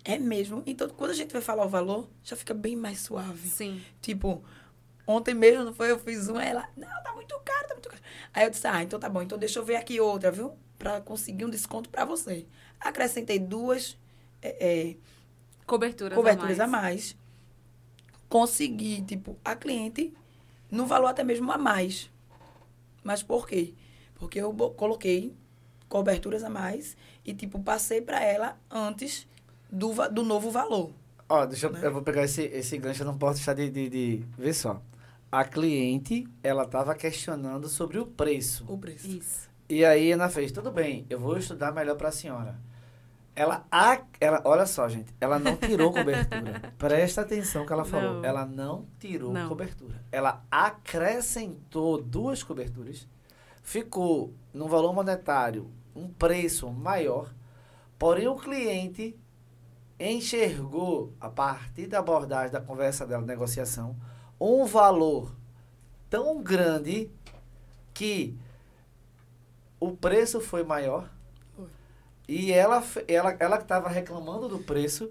[0.05, 0.63] É mesmo.
[0.67, 3.49] Então, quando a gente vai falar o valor, já fica bem mais suave.
[3.49, 3.83] Sim.
[4.01, 4.43] Tipo,
[5.07, 5.91] ontem mesmo, não foi?
[5.91, 8.03] Eu fiz uma, ela, não, tá muito caro, tá muito caro.
[8.33, 10.57] Aí eu disse, ah, então tá bom, então deixa eu ver aqui outra, viu?
[10.79, 12.47] Pra conseguir um desconto pra você.
[12.81, 13.99] Acrescentei duas
[14.41, 14.97] é, é,
[15.67, 16.83] Coberturas, coberturas a a mais.
[16.83, 17.17] mais.
[18.29, 20.15] Consegui, tipo, a cliente
[20.71, 22.11] no valor até mesmo a mais.
[23.03, 23.75] Mas por quê?
[24.15, 25.35] Porque eu coloquei
[25.89, 29.27] coberturas a mais e, tipo, passei pra ela antes
[29.71, 30.91] do, do novo valor.
[31.29, 31.81] Ó, deixa eu, Né?
[31.83, 34.25] eu vou pegar esse, esse gancho, eu não posso deixar de, de, de...
[34.37, 34.81] Vê só.
[35.31, 38.65] A cliente, ela estava questionando sobre o preço.
[38.67, 39.07] O preço.
[39.09, 39.49] Isso.
[39.69, 42.59] E aí Ana fez, tudo bem, eu vou estudar melhor para a senhora.
[43.37, 46.73] Ela, a, ela, olha só, gente, ela não tirou cobertura.
[46.79, 48.15] Presta atenção que ela falou.
[48.15, 48.25] Não.
[48.25, 49.47] Ela não tirou Não.
[49.49, 50.03] cobertura.
[50.11, 53.07] Ela acrescentou duas coberturas,
[53.63, 57.33] ficou num valor monetário um preço maior,
[57.99, 59.19] porém o cliente
[59.99, 63.97] enxergou, a partir da abordagem da conversa dela, negociação,
[64.41, 65.35] um valor
[66.09, 67.11] tão grande
[67.93, 68.37] que
[69.81, 71.11] o preço foi maior
[72.29, 75.11] e ela ela ela que estava reclamando do preço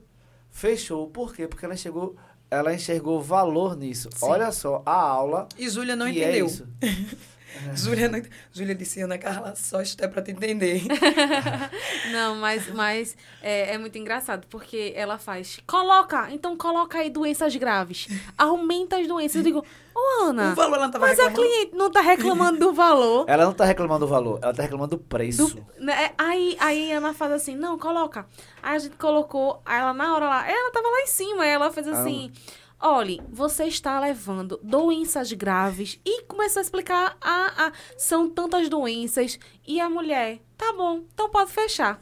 [0.49, 2.15] fechou por quê porque ela enxergou
[2.49, 4.25] ela enxergou valor nisso Sim.
[4.25, 6.45] olha só a aula E Júlia não é entendeu.
[6.45, 6.67] isso.
[7.75, 8.21] Júlia, não-
[8.53, 10.83] Júlia disse, Ana Carla, só isto é pra te entender.
[12.11, 17.55] Não, mas, mas é, é muito engraçado, porque ela faz, coloca, então coloca aí doenças
[17.55, 18.07] graves,
[18.37, 19.37] aumenta as doenças.
[19.37, 21.49] Eu digo, ô Ana, o valor ela não tava mas a reclamando.
[21.53, 23.25] cliente não tá reclamando do valor.
[23.27, 25.55] Ela não tá reclamando do valor, ela tá reclamando do preço.
[25.55, 28.25] Do- né, Aí, aí a Ana faz assim, não, coloca.
[28.61, 31.49] Aí a gente colocou, aí ela na hora lá, ela tava lá em cima, aí
[31.49, 32.31] ela fez assim,
[32.79, 39.39] olhe, você está levando doenças graves e começou a explicar, a, a, são tantas doenças,
[39.65, 41.99] e a mulher, tá bom, então pode fechar.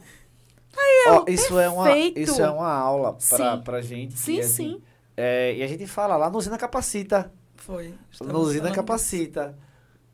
[1.08, 2.20] Ó, isso, é uma, perfeito.
[2.20, 3.20] isso é uma aula pra,
[3.56, 3.62] Sim.
[3.62, 4.18] pra gente.
[4.18, 4.82] Sim, assim, sim.
[5.16, 7.32] é, e a gente fala lá no Usina Capacita.
[7.56, 7.94] Foi.
[8.20, 9.58] No falando Capacita.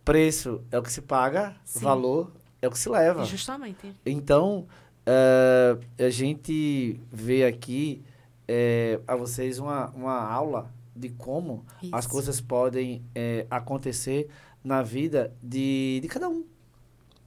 [0.05, 1.81] Preço é o que se paga, Sim.
[1.81, 3.25] valor é o que se leva.
[3.25, 3.94] Justamente.
[4.07, 4.66] Então,
[5.05, 8.03] eh, a gente vê aqui
[8.48, 12.09] eh, a vocês uma, uma aula de como as Isso.
[12.12, 14.28] coisas podem eh, acontecer
[14.62, 16.44] na vida de, de cada um.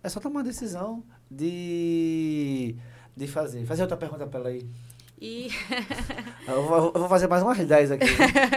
[0.03, 2.75] É só tomar uma decisão de,
[3.15, 3.65] de fazer.
[3.65, 4.67] Fazer outra pergunta para ela aí.
[5.19, 5.49] E
[6.47, 8.05] Eu vou, eu vou fazer mais umas 10 aqui.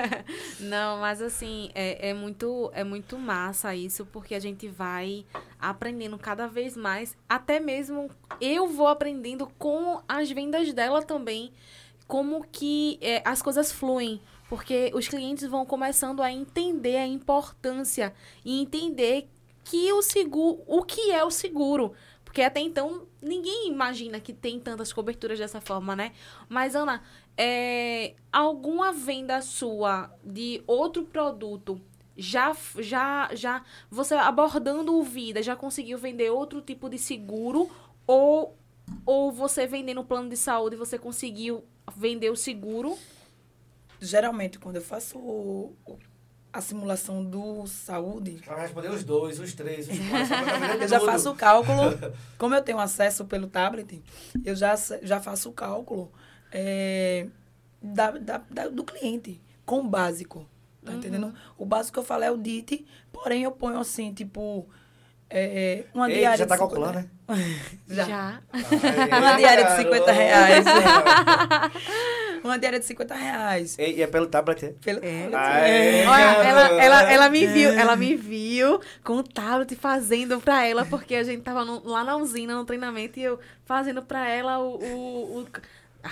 [0.61, 5.25] Não, mas assim, é, é, muito, é muito massa isso, porque a gente vai
[5.59, 7.16] aprendendo cada vez mais.
[7.29, 11.53] Até mesmo eu vou aprendendo com as vendas dela também,
[12.09, 14.21] como que é, as coisas fluem.
[14.49, 19.29] Porque os clientes vão começando a entender a importância e entender
[19.62, 21.92] que o seguro, o que é o seguro.
[22.25, 26.12] Porque até então ninguém imagina que tem tantas coberturas dessa forma, né?
[26.49, 27.03] Mas, Ana,
[27.37, 31.81] é, alguma venda sua de outro produto
[32.16, 37.71] já já já você abordando o vida já conseguiu vender outro tipo de seguro
[38.05, 38.57] ou
[39.07, 42.96] ou você vendendo plano de saúde você conseguiu vender o seguro
[44.01, 45.74] Geralmente, quando eu faço o-
[46.53, 49.98] a simulação do saúde, Ela vai responder os dois, os três, os quatro.
[50.83, 51.79] eu já faço o cálculo.
[52.38, 54.01] Como eu tenho acesso pelo tablet,
[54.44, 56.12] eu já, já faço o cálculo
[56.53, 57.27] é,
[57.83, 60.48] da, da- da- do cliente, com o básico.
[60.85, 61.35] Tá entendendo?
[61.59, 64.66] O básico que eu falo é o DIT, porém eu ponho assim, tipo,
[65.31, 67.09] é, uma Ei, diária já tá de 50 calculando, né?
[67.88, 68.41] Já.
[69.19, 70.64] Uma diária de 50 reais.
[72.43, 73.77] uma diária de 50 reais.
[73.79, 74.69] E, e é pelo tablet, é?
[74.83, 80.41] Pelo, Aê, Olha, ela, ela, ela me viu, ela me viu com o tablet fazendo
[80.41, 84.03] pra ela, porque a gente tava no- lá na usina, no treinamento, e eu fazendo
[84.03, 84.77] pra ela o.
[84.83, 85.47] o, o-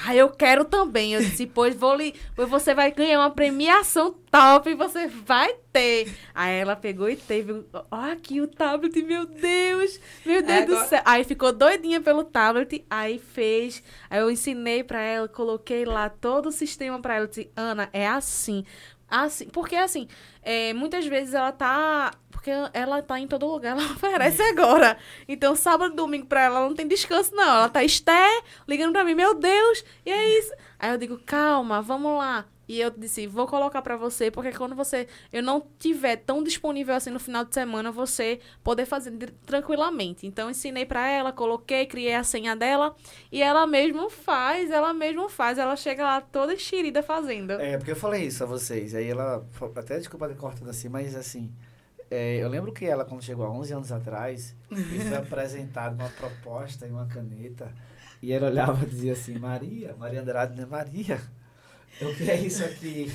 [0.04, 1.14] ah, eu quero também.
[1.14, 6.12] Eu disse, pois vou lhe, você vai ganhar uma premiação top, você vai ter.
[6.34, 7.64] Aí ela pegou e teve.
[7.90, 9.98] Ó, aqui o tablet, meu Deus!
[10.24, 11.02] Meu Deus É, do agora- céu.
[11.04, 13.82] Aí ficou doidinha pelo tablet, aí fez.
[14.10, 17.24] Aí eu ensinei pra ela, coloquei lá todo o sistema pra ela.
[17.24, 18.64] Eu disse, Ana, é assim.
[19.08, 20.08] Assim, porque assim,
[20.42, 22.12] é, muitas vezes ela tá.
[22.30, 24.98] Porque ela tá em todo lugar, ela oferece agora.
[25.28, 27.44] Então, sábado e domingo pra ela não tem descanso, não.
[27.44, 30.52] Ela tá esté ligando pra mim, meu Deus, e é isso.
[30.78, 32.44] Aí eu digo, calma, vamos lá.
[32.68, 36.94] E eu disse, vou colocar pra você, porque quando você eu não tiver tão disponível
[36.94, 40.26] assim no final de semana, você poder fazer de- tranquilamente.
[40.26, 42.94] Então, ensinei pra ela, coloquei, criei a senha dela
[43.30, 45.58] e ela mesmo faz, ela mesmo faz.
[45.58, 47.52] Ela chega lá toda enxerida fazendo.
[47.52, 48.94] É, porque eu falei isso a vocês.
[48.94, 49.46] Aí ela.
[49.76, 51.52] Até desculpa ter cortado assim, mas assim.
[52.10, 56.08] é, eu lembro que ela, quando chegou há 11 anos atrás, me foi apresentada uma
[56.10, 57.72] proposta e uma caneta.
[58.22, 60.66] E ela olhava e dizia assim: Maria, Maria Andrade, né?
[60.66, 61.20] Maria,
[62.02, 63.10] o que é isso aqui?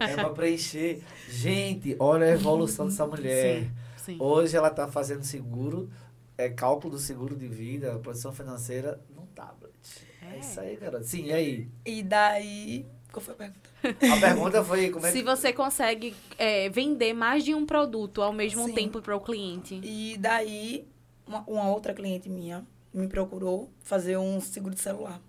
[0.00, 1.02] é pra preencher.
[1.28, 3.62] Gente, olha a evolução dessa mulher.
[3.96, 4.16] Sim, sim.
[4.20, 5.90] Hoje ela tá fazendo seguro,
[6.36, 9.74] é cálculo do seguro de vida, produção financeira no tablet.
[10.22, 10.38] É, É.
[10.40, 11.04] isso aí, garoto.
[11.06, 11.68] Sim, e aí?
[11.84, 12.86] E daí.
[13.12, 13.70] Qual foi a pergunta?
[14.14, 15.24] A pergunta foi como é Se que.
[15.24, 18.74] você consegue é, vender mais de um produto ao mesmo Sim.
[18.74, 19.80] tempo para o cliente.
[19.82, 20.86] E daí,
[21.26, 25.22] uma, uma outra cliente minha me procurou fazer um seguro de celular.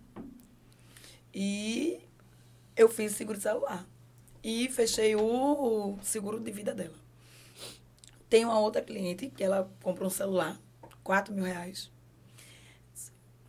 [1.34, 2.00] E
[2.80, 3.86] eu fiz seguro de celular.
[4.42, 6.96] E fechei o seguro de vida dela.
[8.30, 10.58] Tem uma outra cliente que ela comprou um celular,
[11.04, 11.92] 4 mil reais.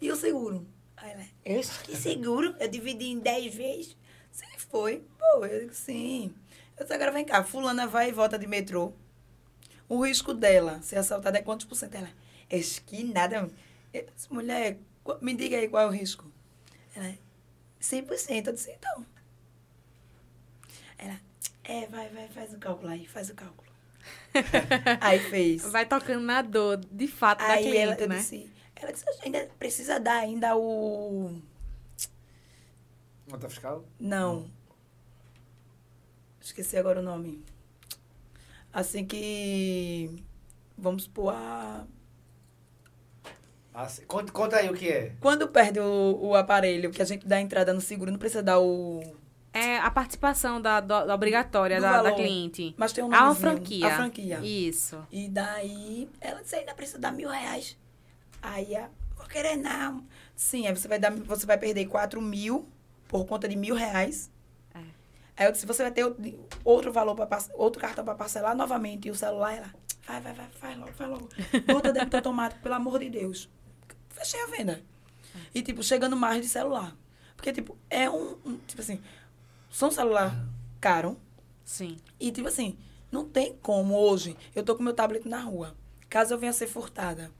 [0.00, 0.66] E o seguro?
[0.96, 2.56] Aí ela, eu que seguro?
[2.58, 3.96] Eu dividi em 10 vezes.
[4.32, 5.04] Você foi?
[5.16, 6.34] Pô, eu digo, sim.
[6.76, 8.92] Eu disse, agora vem cá, fulana vai e volta de metrô.
[9.88, 11.94] O risco dela ser assaltada é quantos por cento?
[11.94, 12.10] Ela,
[12.52, 13.48] acho que nada.
[13.94, 14.76] Eu disse, mulher,
[15.20, 16.28] me diga aí qual é o risco.
[16.96, 17.16] Ela,
[17.80, 18.46] 100%.
[18.48, 19.06] Eu disse, então.
[21.00, 21.20] Ela,
[21.64, 23.70] é, vai, vai, faz o cálculo aí, faz o cálculo.
[25.00, 25.62] aí fez.
[25.70, 28.16] Vai tocando na dor, de fato, da Aí cliente, ela, eu né?
[28.18, 31.40] disse, ela disse, ainda precisa dar ainda o...
[33.26, 33.84] Nota fiscal?
[33.98, 34.50] Não.
[36.40, 37.44] Esqueci agora o nome.
[38.72, 40.24] Assim que.
[40.76, 41.86] Vamos supor, a
[43.72, 45.12] Assim, conta, conta aí o que é.
[45.20, 48.58] Quando perde o, o aparelho, que a gente dá entrada no seguro, não precisa dar
[48.58, 49.00] o.
[49.52, 52.72] É a participação da, da, da obrigatória Do da, da cliente.
[52.76, 53.40] Mas tem um É uma nomezinho.
[53.50, 53.86] franquia.
[53.88, 54.38] A franquia.
[54.40, 55.04] Isso.
[55.10, 57.76] E daí, ela disse, ainda precisa dar mil reais.
[58.40, 60.06] Aí, a, vou querer não.
[60.36, 62.68] Sim, aí você vai, dar, você vai perder quatro mil
[63.08, 64.30] por conta de mil reais.
[64.72, 64.78] É.
[65.36, 66.04] Aí eu disse, você vai ter
[66.64, 69.08] outro- valor, pra, outro cartão para parcelar novamente.
[69.08, 69.74] E o celular, ela,
[70.06, 71.28] vai, vai, vai, faz logo, faz logo.
[71.66, 73.48] Bota débito automático, pelo amor de Deus.
[74.10, 74.80] Fechei a venda.
[75.52, 76.96] E, tipo, chegando mais de celular.
[77.36, 79.00] Porque, tipo, é um, um tipo assim,
[79.70, 80.46] são celular
[80.80, 81.16] caro.
[81.64, 81.96] Sim.
[82.18, 82.76] E, tipo assim,
[83.10, 84.36] não tem como hoje.
[84.54, 85.74] Eu tô com meu tablet na rua.
[86.08, 87.30] Caso eu venha ser furtada.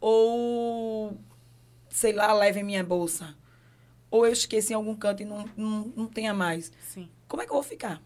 [0.00, 1.16] Ou,
[1.88, 3.36] sei lá, leve minha bolsa.
[4.10, 6.72] Ou eu esqueci em algum canto e não, não, não tenha mais.
[6.80, 7.08] Sim.
[7.28, 8.00] Como é que eu vou ficar?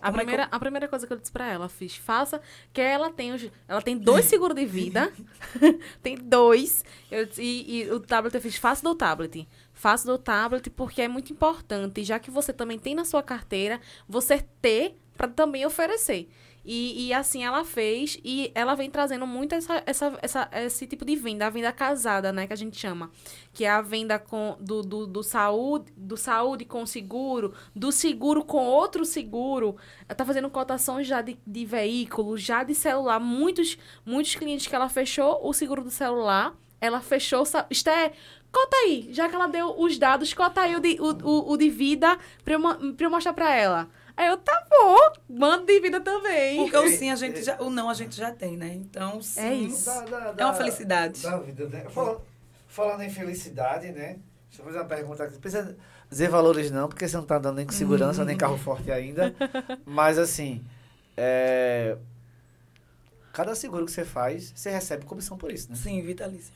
[0.00, 2.40] A Como é primeira, a primeira coisa que eu disse pra ela, fiz, faça,
[2.72, 5.12] que ela tem, os- ela tem dois seguros de vida,
[6.02, 9.46] tem dois, eu, e, e o tablet eu fiz, faça do tablet,
[9.82, 13.80] faça do tablet porque é muito importante, já que você também tem na sua carteira,
[14.08, 16.28] você ter para também oferecer.
[16.64, 21.04] E, e assim ela fez e ela vem trazendo muito essa, essa, essa, esse tipo
[21.04, 23.10] de venda, a venda casada, né, que a gente chama.
[23.52, 28.44] Que é a venda com, do, do, do, saúde, do saúde com seguro, do seguro
[28.44, 29.74] com outro seguro.
[30.08, 33.18] Ela tá fazendo cotações já de, de veículo, já de celular.
[33.18, 33.76] Muitos,
[34.06, 37.44] muitos clientes que ela fechou o seguro do celular, ela fechou.
[37.70, 38.12] Esté,
[38.50, 41.56] cota aí, já que ela deu os dados, cota aí o de, o, o, o
[41.56, 42.60] de vida pra eu,
[42.94, 43.88] pra eu mostrar pra ela.
[44.14, 46.56] Aí eu, tá bom, mando de vida também.
[46.58, 47.56] Porque o sim a gente já.
[47.62, 48.74] O não a gente já tem, né?
[48.74, 49.40] Então, sim.
[49.40, 49.86] É isso.
[49.86, 51.22] Da- da- É uma da- felicidade.
[51.22, 51.86] Da vida, né?
[51.88, 52.20] Falando,
[52.68, 54.18] falando em felicidade, né?
[54.48, 55.32] Deixa eu fazer uma pergunta aqui.
[55.32, 55.74] Não precisa
[56.10, 59.34] dizer valores não, porque você não tá dando nem com segurança, nem carro forte ainda.
[59.86, 60.62] Mas assim,
[61.16, 61.96] é...
[63.32, 65.76] cada seguro que você faz, você recebe comissão por isso, né?
[65.76, 66.52] Sim, vitalícia.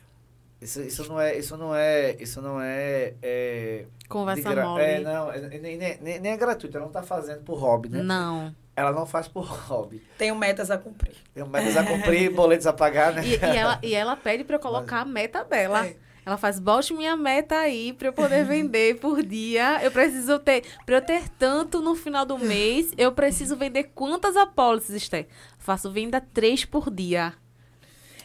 [0.60, 4.82] Isso, isso não é, isso não é, isso não é, é Conversa gra- mole.
[4.82, 8.02] É, não, é- nem, nem, nem- é gratuito, ela não tá fazendo por hobby, né?
[8.02, 8.54] Não.
[8.74, 10.02] Ela não faz por hobby.
[10.16, 11.14] Tenho metas a cumprir.
[11.34, 13.22] Tem metas a cumprir, boletos a pagar, né?
[13.26, 15.86] E, e ela, e ela pede pra eu colocar a meta dela.
[15.86, 15.96] É.
[16.24, 19.80] Ela faz, bote minha meta aí pra eu poder vender por dia.
[19.84, 24.36] Eu preciso ter, pra eu ter tanto no final do mês, eu preciso vender quantas
[24.36, 25.28] apólices, Esther?
[25.58, 27.32] Faço venda três por dia.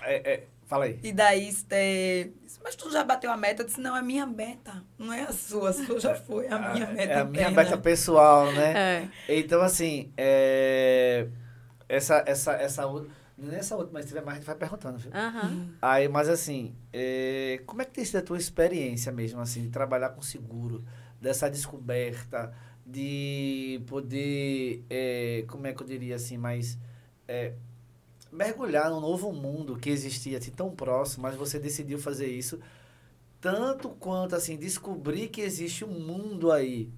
[0.02, 0.98] É, é, fala aí.
[1.04, 2.32] E daí, este...
[2.64, 3.62] mas tu já bateu a meta?
[3.62, 4.82] Eu disse, não, é minha meta.
[4.98, 6.48] Não é a sua, a sua já foi.
[6.48, 9.10] A minha meta É a minha meta pessoal, né?
[9.28, 9.38] É.
[9.38, 11.28] Então, assim, é...
[11.90, 13.12] essa, essa, essa outra.
[13.38, 15.12] Não é essa outra, mas se tiver mais, a gente vai perguntando, viu?
[15.14, 15.70] Aham.
[15.82, 19.70] Aí, mas assim, é, como é que tem sido a tua experiência mesmo, assim, de
[19.70, 20.86] trabalhar com seguro,
[21.20, 22.54] dessa descoberta,
[22.86, 26.78] de poder, é, como é que eu diria assim, mais
[27.28, 27.54] é,
[28.32, 32.60] mergulhar num novo mundo que existia assim tão próximo, mas você decidiu fazer isso,
[33.40, 36.90] tanto quanto assim, descobrir que existe um mundo aí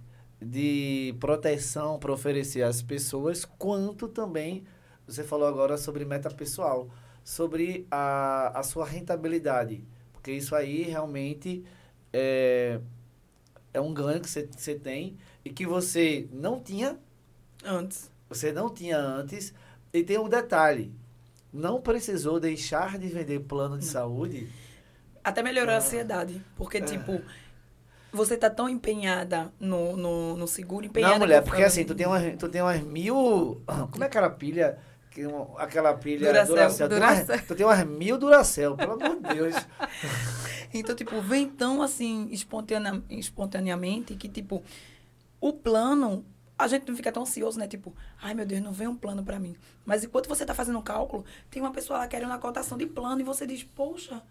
[0.41, 4.63] de proteção para oferecer às pessoas, quanto também,
[5.07, 6.89] você falou agora sobre meta pessoal
[7.23, 9.83] sobre a, a sua rentabilidade.
[10.11, 11.63] Porque isso aí realmente
[12.11, 12.79] é,
[13.73, 16.97] é um ganho que você, você tem e que você não tinha,
[17.63, 18.11] Antes.
[18.29, 19.53] você não tinha antes.
[19.93, 20.91] E tem um detalhe,
[21.53, 24.49] não precisou deixar de vender plano de saúde.
[25.23, 25.75] Até melhorou Ah.
[25.75, 26.41] a ansiedade.
[26.57, 26.81] Porque, É.
[26.81, 27.21] tipo,
[28.11, 31.13] você tá tão empenhada no, no, no seguro, empenhada...
[31.13, 33.61] Não, mulher, porque assim, tu tem, umas, tu tem umas mil.
[33.91, 34.77] Como é aquela pilha?
[35.11, 36.89] Que, um- aquela pilha Duracell.
[36.89, 39.55] Tu, tem umas, tu tem umas mil Duracell, pelo amor de Deus.
[40.75, 44.63] Então, tipo, vem tão assim, espontanea- espontaneamente, que, tipo,
[45.39, 46.25] o plano,
[46.57, 47.67] a gente não fica tão ansioso, né?
[47.67, 49.55] Tipo, ai meu Deus, não vem um plano pra mim.
[49.85, 52.85] Mas enquanto você tá fazendo o cálculo, tem uma pessoa lá querendo uma cotação de
[52.85, 54.21] plano e você diz, poxa,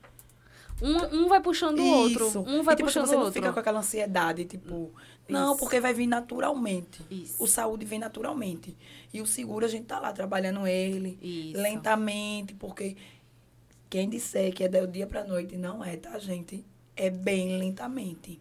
[0.80, 2.26] Um, um vai puxando o outro.
[2.40, 3.40] Um vai e, tipo, puxando você o não outro.
[3.40, 4.90] fica com aquela ansiedade, tipo,
[5.28, 5.58] não, Isso.
[5.60, 7.04] porque vai vir naturalmente.
[7.10, 7.36] Isso.
[7.42, 8.76] O saúde vem naturalmente.
[9.12, 11.60] E o seguro, a gente tá lá trabalhando ele, Isso.
[11.60, 12.96] lentamente, porque
[13.90, 16.64] quem disser que é do dia pra noite, não é, tá, gente?
[16.96, 18.40] É bem lentamente.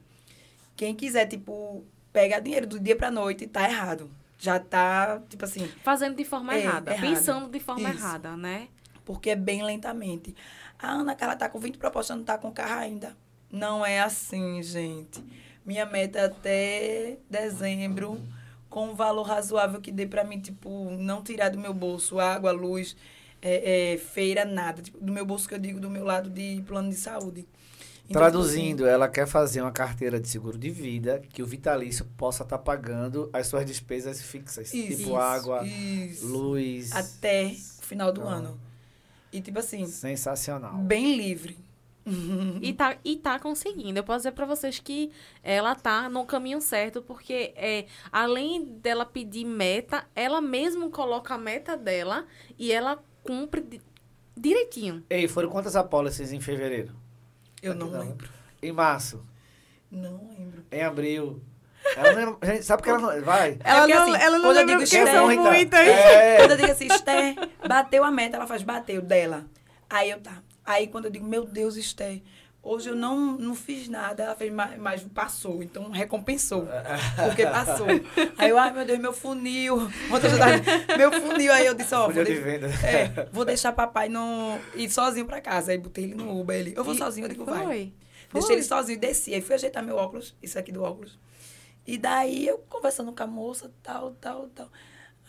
[0.76, 4.10] Quem quiser, tipo, pegar dinheiro do dia pra noite, tá errado.
[4.38, 6.92] Já tá, tipo assim, Fazendo de forma É, errada.
[6.94, 7.08] errado.
[7.10, 8.00] Pensando de forma Isso.
[8.00, 8.68] errada, né?
[9.06, 10.36] porque é bem lentamente.
[10.80, 13.16] A Ana, ela tá com 20 propostas, não tá com carro ainda.
[13.52, 15.22] Não é assim, gente.
[15.66, 18.22] Minha meta é até dezembro,
[18.70, 22.52] com um valor razoável que dê pra mim, tipo, não tirar do meu bolso água,
[22.52, 22.96] luz,
[23.42, 24.82] é, é, feira, nada.
[24.82, 27.46] Tipo, do meu bolso que eu digo, do meu lado de plano de saúde.
[28.12, 32.44] Então, Traduzindo, ela quer fazer uma carteira de seguro de vida que o vitalício possa
[32.44, 36.28] estar pagando as suas despesas fixas, Isso, tipo isso, água, isso.
[36.28, 36.92] luz.
[36.94, 38.34] Até final do Ah.
[38.36, 38.60] ano.
[39.32, 40.76] E, tipo assim, Sensacional.
[40.80, 41.58] bem livre.
[42.62, 43.98] E tá, e tá conseguindo.
[44.00, 45.12] Eu posso dizer pra vocês que
[45.44, 51.38] ela tá no caminho certo, porque é, além dela pedir meta, ela mesmo coloca a
[51.38, 52.26] meta dela
[52.58, 53.82] e ela cumpre di-
[54.36, 55.04] direitinho.
[55.10, 56.94] Ei, foram quantas apólices em fevereiro?
[57.62, 58.00] Eu não Não.
[58.00, 58.30] lembro.
[58.62, 59.26] Em março?
[59.90, 60.64] Não lembro.
[60.72, 61.42] Em abril?
[61.96, 63.22] Ela não lembra- gente, sabe porque ela não...
[63.26, 63.58] Vai.
[63.64, 65.42] Ela porque, não, assim, ela não quando eu lembra digo porque Esther, são muita.
[65.44, 65.80] muitas.
[65.88, 66.38] É.
[66.42, 67.36] Quando eu digo assim, Esther,
[67.68, 69.46] bateu a meta, ela faz, bateu dela.
[69.90, 70.42] Aí eu tá.
[70.64, 72.22] Aí quando eu digo, meu Deus, Esther,
[72.64, 76.68] hoje eu não, não fiz nada, ela fez, mas, mas passou, então recompensou.
[77.28, 77.88] Porque passou.
[78.38, 79.90] Aí eu, ai meu Deus, meu funil.
[80.10, 80.62] Já tava-
[80.98, 81.52] meu funil.
[81.52, 82.32] Aí eu disse, ó, vou, de
[82.86, 85.72] é, vou deixar papai no, ir sozinho pra casa.
[85.72, 87.64] Aí botei ele no Uber, ele, eu vou E- sozinho, eu digo, vai.
[87.66, 87.94] Foi.
[88.34, 89.34] Deixei ele sozinho, desci.
[89.34, 91.20] Aí fui ajeitar meu óculos, isso aqui do óculos.
[91.86, 94.70] E daí eu conversando com a moça, tal, tal, tal.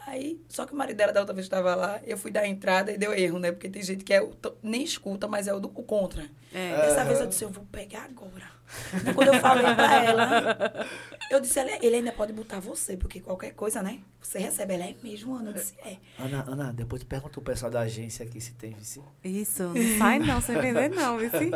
[0.06, 2.48] Aí, só que o marido dela da outra vez estava lá, eu fui dar a
[2.48, 3.52] entrada e deu erro, né?
[3.52, 4.28] Porque tem gente que é,
[4.62, 6.24] nem escuta, mas é o do o contra.
[6.52, 6.76] É.
[6.82, 8.50] Dessa vez eu disse, eu vou pegar agora.
[8.94, 10.86] Então, quando eu falei pra ela,
[11.30, 14.00] eu disse, ele, ele ainda pode botar você, porque qualquer coisa, né?
[14.20, 14.74] Você recebe.
[14.74, 15.50] Ela é mesmo, Ana?
[15.50, 15.96] Eu disse, é.
[16.18, 19.00] Ana, Ana, depois tu pergunta o pessoal da agência aqui se tem vice.
[19.22, 21.50] Isso, não sai não, sem vender não, sim?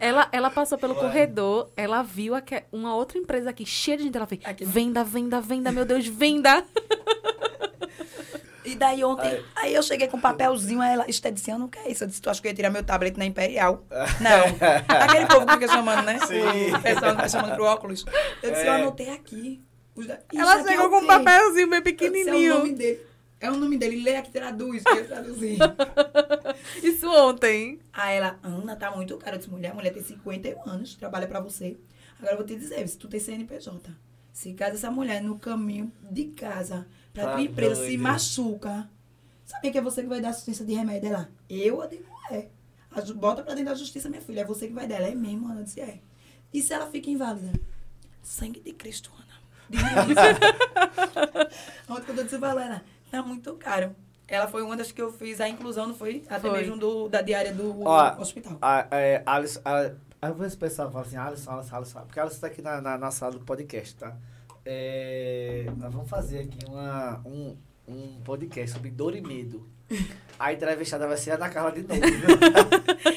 [0.00, 4.16] Ela, ela passou pelo corredor, ela viu aque- uma outra empresa aqui, cheia de gente,
[4.16, 4.64] ela fez, Aqui.
[4.64, 6.64] venda, venda, venda, meu Deus, venda!
[8.70, 11.06] E daí ontem, aí eu cheguei com um papelzinho, aí ela,
[11.48, 12.04] eu não quero isso.
[12.04, 13.84] Eu disse, tu acha que eu ia tirar meu tablet na Imperial?
[14.20, 14.96] Não.
[14.96, 16.18] Aquele povo que fica chamando, né?
[16.26, 16.74] Sim.
[16.74, 18.04] O pessoal que tá chamando pro óculos.
[18.42, 18.82] Eu disse, eu É.
[18.82, 19.60] anotei aqui.
[20.34, 22.54] Ela chegou é com um papelzinho bem Eu disse, É o pequenininho.
[22.58, 23.06] nome dele.
[23.40, 25.56] É o nome dele, lê aqui, traduz, que eu traduzi.
[26.82, 27.80] Isso ontem.
[27.92, 29.36] Aí ela, Ana, tá muito caro.
[29.36, 31.76] Eu disse, mulher, a mulher tem 51 anos, trabalha pra você.
[32.18, 33.90] Agora eu vou te dizer, se tu tem CNPJ,
[34.32, 36.86] se casa essa mulher no caminho de casa
[37.20, 38.02] pra Tá tua empresa se doido.
[38.02, 38.90] machuca,
[39.44, 41.28] sabe que é você que vai dar assistência de remédio dela?
[41.48, 42.48] Eu, eu digo, é.
[43.14, 44.40] Bota pra dentro da justiça, minha filha.
[44.40, 44.96] É você que vai dar.
[44.96, 45.62] Ela é mesmo, Ana.
[45.62, 46.00] Disse, é.
[46.52, 47.52] E se ela fica inválida?
[48.22, 49.70] Sangue de Cristo, Ana.
[51.88, 53.94] Ontem quando eu disse pra ela, tá muito caro.
[54.26, 56.24] Ela foi uma das que eu fiz a inclusão, não foi?
[56.28, 56.60] Até Foi.
[56.60, 58.56] mesmo do, da diária do Ó, hospital.
[58.62, 59.90] A, é, Alice, a,
[60.22, 62.80] às vezes o pessoal fala assim, Alisson, Alisson, Alisson, porque a Alice tá aqui na,
[62.80, 64.16] na, na sala do podcast, tá?
[64.64, 67.56] É, nós vamos fazer aqui uma, um,
[67.88, 69.68] um podcast sobre dor e medo.
[70.38, 72.00] A entrevistada vai ser a Ana Carla de novo.
[72.00, 72.38] viu?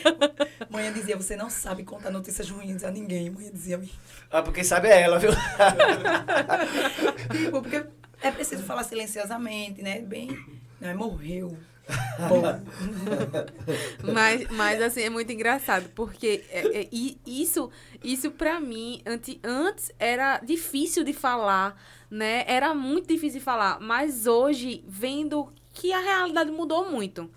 [0.70, 3.30] Manhã dizia, você não sabe contar notícias ruins a ninguém.
[3.30, 3.90] Manhã dizia mim.
[4.30, 5.32] ah, porque sabe é ela, viu?
[7.32, 7.86] Tipo, porque
[8.22, 10.02] é preciso falar silenciosamente, né?
[10.02, 10.38] Bem,
[10.82, 10.94] né?
[10.94, 11.58] morreu.
[14.14, 17.70] Mas, mas assim, é muito engraçado, porque é- é- e isso,
[18.04, 21.80] isso pra mim, ante, antes era difícil de falar,
[22.10, 22.44] né?
[22.48, 23.80] Era muito difícil de falar.
[23.80, 27.30] Mas hoje, vendo que a realidade mudou muito.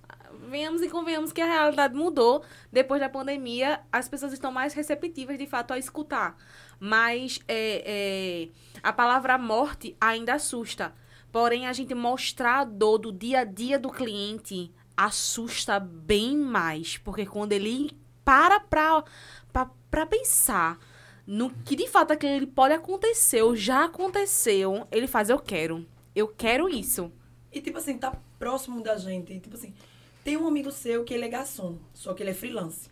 [0.48, 2.44] Venhamos e convenhamos que a realidade mudou.
[2.70, 6.36] Depois da pandemia, as pessoas estão mais receptivas, de fato, a escutar.
[6.78, 8.48] Mas é, é,
[8.82, 10.92] a palavra morte ainda assusta.
[11.30, 16.96] Porém, a gente mostrar a dor do dia a dia do cliente assusta bem mais.
[16.96, 17.90] Porque quando ele
[18.24, 19.04] para pra,
[19.52, 20.78] pra, pra pensar
[21.26, 25.86] no que de fato aquele pode acontecer, ou já aconteceu, ele faz, eu quero.
[26.14, 27.12] Eu quero isso.
[27.52, 29.32] E, tipo assim, tá próximo da gente.
[29.32, 29.74] E, Tipo assim,
[30.22, 32.88] tem um amigo seu que ele é garçom, só que ele é freelance.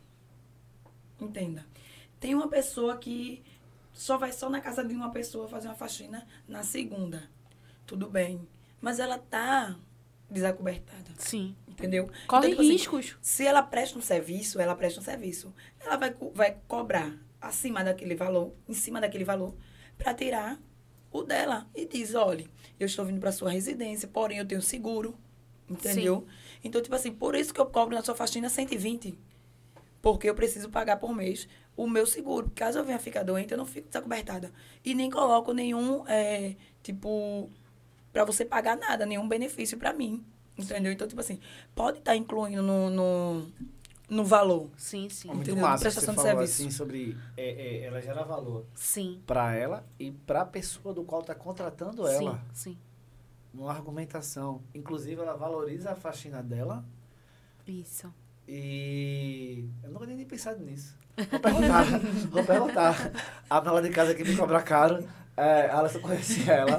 [1.21, 1.65] Entenda.
[2.19, 3.43] Tem uma pessoa que
[3.93, 7.29] só vai só na casa de uma pessoa fazer uma faxina na segunda.
[7.87, 8.47] Tudo bem.
[8.81, 9.77] Mas ela tá
[10.31, 11.11] desacobertada.
[11.19, 11.55] Sim.
[11.69, 12.09] Entendeu?
[12.27, 13.17] Corre Então, tipo assim, riscos.
[13.21, 15.53] se ela presta um serviço, ela presta um serviço.
[15.81, 19.55] Ela vai, vai cobrar acima daquele valor, em cima daquele valor,
[19.99, 20.61] para tirar
[21.11, 21.69] o dela.
[21.75, 22.47] E diz, olha,
[22.79, 25.17] eu estou vindo para sua residência, porém eu tenho seguro.
[25.69, 26.27] Entendeu?
[26.63, 29.19] Então, tipo assim, por isso que eu cobro na sua faxina 120.
[30.03, 32.53] Porque eu preciso pagar por mês o meu seguro.
[32.55, 34.53] Caso eu venha ficar doente, eu não fico desacobertada.
[34.85, 37.51] E nem coloco nenhum, é, tipo,
[38.15, 40.25] para você pagar nada, nenhum benefício para mim.
[40.57, 40.93] Entendeu?
[40.93, 41.41] Então, tipo assim,
[41.75, 43.53] pode estar incluindo no, no,
[44.09, 44.71] no valor.
[44.77, 45.27] Sim, sim.
[45.29, 45.63] Muito Entendeu?
[45.63, 46.63] massa que você Prestação de falou serviço.
[46.63, 47.19] assim sobre...
[47.37, 49.21] é, é, ela gera valor Sim.
[49.27, 52.41] pra ela e pra pessoa do qual tá contratando ela.
[52.53, 52.79] Sim, sim.
[53.53, 54.63] Numa argumentação.
[54.73, 56.85] Inclusive, ela valoriza a faxina dela
[57.67, 58.15] Isso.
[58.47, 60.97] E eu nunca nem pensado nisso.
[61.31, 61.85] Vou perguntar.
[62.31, 63.13] vou perguntar.
[63.51, 65.05] A dona de casa que me cobra caro.
[65.37, 66.79] É, a Alisson conhecia ela.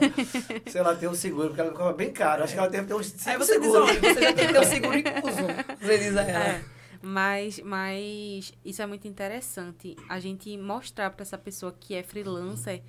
[0.66, 2.43] Se ela tem um seguro, porque ela cobra bem caro.
[2.43, 3.89] Acho que ela deve ter uns cinco Aí você diz, seguros.
[3.89, 5.38] olha, você já tem que ter o seguro incluso.
[5.82, 6.45] Você diz a ela.
[6.45, 6.64] É,
[7.01, 9.95] mas, mas isso é muito interessante.
[10.08, 12.82] A gente mostrar para essa pessoa que é freelancer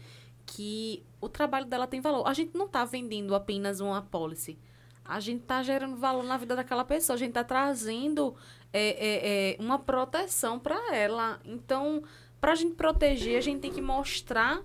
[0.47, 2.27] que o trabalho dela tem valor.
[2.27, 4.57] A gente não tá vendendo apenas uma policy.
[5.05, 8.35] a gente está gerando valor na vida daquela pessoa, a gente está trazendo
[8.73, 11.41] é, é, é, uma proteção para ela.
[11.45, 12.03] Então,
[12.41, 14.63] para a gente proteger, a gente tem que mostrar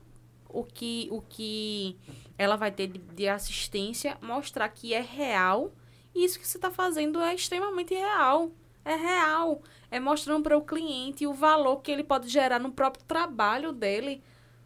[0.54, 1.98] o que, o que
[2.38, 5.72] ela vai ter de, de assistência, mostrar que é real.
[6.14, 8.52] E isso que você está fazendo é extremamente real.
[8.84, 9.62] É real.
[9.90, 14.24] É mostrando para o cliente o valor que ele pode gerar no próprio trabalho dele,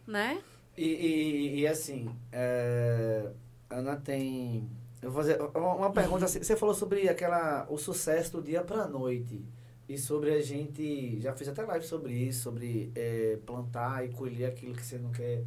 [0.08, 0.42] né?
[0.78, 3.30] E, e, e assim, é,
[3.70, 4.70] Ana tem.
[5.02, 6.26] Eu vou fazer uma pergunta.
[6.26, 9.44] Assim, você falou sobre aquela, o sucesso do dia para a noite.
[9.88, 11.20] E sobre a gente.
[11.22, 15.12] Já fiz até live sobre isso, sobre é, plantar e colher aquilo que você não
[15.12, 15.44] quer.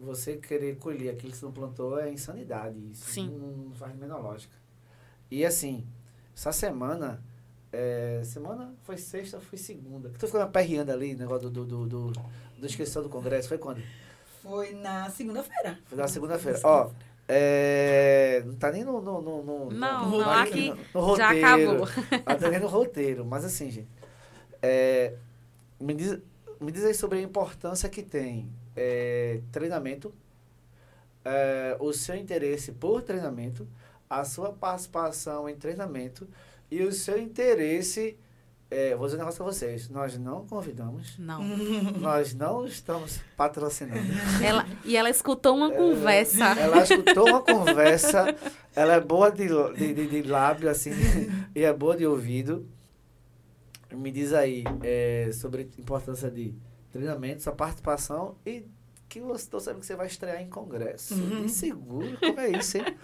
[0.00, 2.78] Você querer colher aquilo que você não plantou é insanidade.
[2.90, 3.28] Isso Sim.
[3.28, 4.54] Não, não faz a menor lógica.
[5.30, 5.86] E assim,
[6.34, 7.22] essa semana.
[7.72, 10.08] É, semana foi sexta, foi segunda.
[10.10, 12.20] Que tu ficou aperreando ali, negócio do, do, do, do,
[12.58, 13.46] do inscrição do Congresso.
[13.48, 13.80] Foi quando?
[14.42, 15.78] Foi na segunda-feira.
[15.84, 16.58] Foi na segunda-feira.
[16.64, 16.90] Ó,
[17.28, 19.00] é, não tá nem no.
[19.00, 21.16] no, no, no Não, no, não, no- aqui no roteiro.
[21.16, 21.86] já acabou.
[22.26, 23.24] Não tá nem no roteiro.
[23.24, 23.88] Mas assim, gente.
[24.60, 25.14] é,
[25.78, 26.18] me, diz,
[26.60, 30.12] me diz aí sobre a importância que tem é, treinamento,
[31.24, 33.66] é, o seu interesse por treinamento,
[34.08, 36.28] a sua participação em treinamento
[36.70, 38.16] e o seu interesse.
[38.72, 39.88] É, vou dizer um negócio pra vocês.
[39.88, 41.42] Nós não convidamos, Não.
[41.98, 44.00] nós não estamos patrocinando.
[44.42, 46.44] Ela, e ela escutou uma conversa.
[46.56, 48.34] Ela escutou uma conversa,
[48.74, 50.92] ela é boa de, de, de, de lábio, assim,
[51.52, 52.64] e é boa de ouvido.
[53.92, 56.54] Me diz aí é, sobre a importância de
[56.90, 58.64] treinamento, sua participação e
[59.08, 61.14] que você tô sabendo que você vai estrear em congresso.
[61.14, 61.46] Uhum.
[61.46, 62.84] De seguro, como é isso, hein?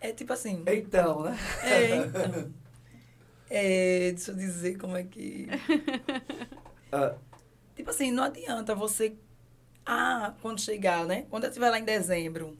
[0.00, 0.62] É tipo assim.
[0.64, 1.36] Então, né?
[1.60, 2.54] É, então.
[3.50, 5.48] É, deixa eu dizer como é que.
[6.90, 7.14] Ah,
[7.78, 9.14] Tipo assim, não adianta você.
[9.86, 11.26] Ah, quando chegar, né?
[11.30, 12.58] Quando eu estiver lá em dezembro.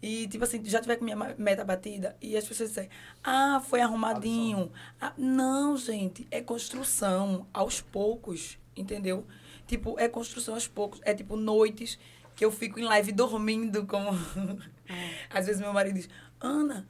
[0.00, 2.16] E, tipo assim, já tiver com minha meta batida.
[2.22, 2.88] E as pessoas disserem,
[3.22, 4.70] ah, foi arrumadinho.
[5.00, 6.28] Ah, não, gente.
[6.30, 8.56] É construção aos poucos.
[8.76, 9.26] Entendeu?
[9.66, 11.00] Tipo, é construção aos poucos.
[11.04, 11.98] É tipo noites
[12.34, 14.10] que eu fico em live dormindo, como.
[15.30, 16.08] Às vezes meu marido diz,
[16.40, 16.86] Ana,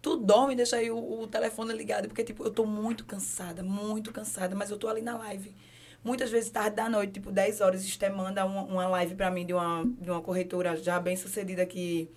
[0.00, 3.62] tu dorme e deixa aí o, o telefone ligado, porque, tipo, eu tô muito cansada,
[3.62, 5.54] muito cansada, mas eu tô ali na live.
[6.04, 9.44] Muitas vezes, tarde da noite, tipo, 10 horas, Esté manda uma, uma live pra mim
[9.44, 12.08] de uma, de uma corretora já bem sucedida que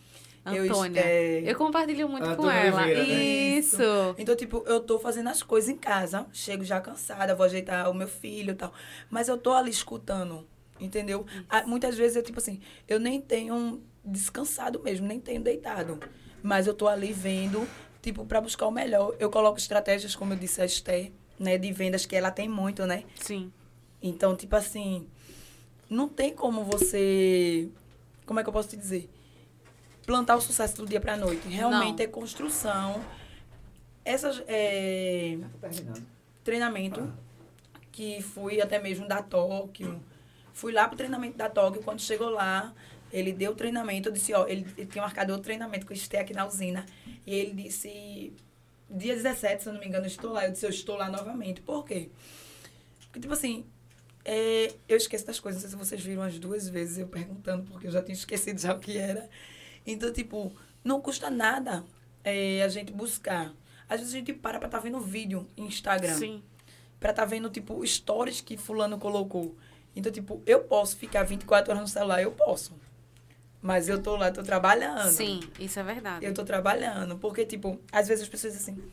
[0.46, 1.02] eu, Antônia.
[1.02, 2.82] é, Eu compartilho muito com Antônia ela.
[2.84, 3.14] Oliveira, né?
[3.60, 3.82] Isso.
[4.18, 7.94] então, tipo, eu tô fazendo as coisas em casa, chego já cansada, vou ajeitar o
[7.94, 8.74] meu filho e tal.
[9.10, 10.48] Mas eu tô ali escutando,
[10.80, 11.26] entendeu?
[11.66, 16.00] Muitas vezes eu, tipo assim, eu nem tenho descansado mesmo, nem tenho deitado.
[16.42, 17.68] Mas eu tô ali vendo,
[18.02, 19.16] tipo, pra buscar o melhor.
[19.20, 22.86] Eu coloco estratégias, como eu disse a Esther, né, de vendas, que ela tem muito,
[22.86, 23.04] né?
[23.20, 23.52] Sim.
[24.02, 25.06] Então, tipo assim,
[25.90, 27.68] não tem como você.
[28.26, 29.10] Como é que eu posso te dizer?
[30.10, 31.47] Plantar o sucesso do dia pra noite.
[31.47, 32.03] Realmente Não.
[32.03, 33.05] é construção.
[34.03, 34.43] Essas.
[34.47, 35.38] É,
[36.43, 37.14] treinamento,
[37.91, 40.03] que fui até mesmo da Tóquio.
[40.51, 41.84] Fui lá pro treinamento da Tóquio.
[41.84, 42.74] Quando chegou lá,
[43.14, 44.10] ele deu o treinamento.
[44.10, 46.88] Eu disse, ó, ele, ele tinha marcado outro treinamento que eu estive aqui na usina.
[47.24, 48.34] E ele disse,
[48.89, 50.43] dia 17, se eu não me engano, eu estou lá.
[50.43, 51.62] Eu disse, eu estou lá novamente.
[51.62, 52.10] Por quê?
[53.01, 53.64] Porque, tipo assim,
[54.26, 55.62] é, eu esqueço das coisas.
[55.62, 58.60] Não sei se vocês viram as duas vezes eu perguntando, porque eu já tinha esquecido
[58.60, 59.30] já o que era.
[59.86, 60.52] Então, tipo,
[60.84, 61.84] não custa nada
[62.24, 63.54] é, a gente buscar.
[63.88, 66.44] Às vezes a gente para pra estar vendo vídeo em Instagram Sim.
[67.00, 69.56] pra tá vendo, tipo, stories que fulano colocou.
[69.96, 72.74] Então, tipo, eu posso ficar 24 horas no celular, eu posso.
[73.62, 75.10] Mas eu tô lá, tô trabalhando.
[75.10, 76.26] Sim, isso é verdade.
[76.26, 77.18] Eu tô trabalhando.
[77.18, 78.84] Porque, tipo, às vezes as pessoas dizem assim,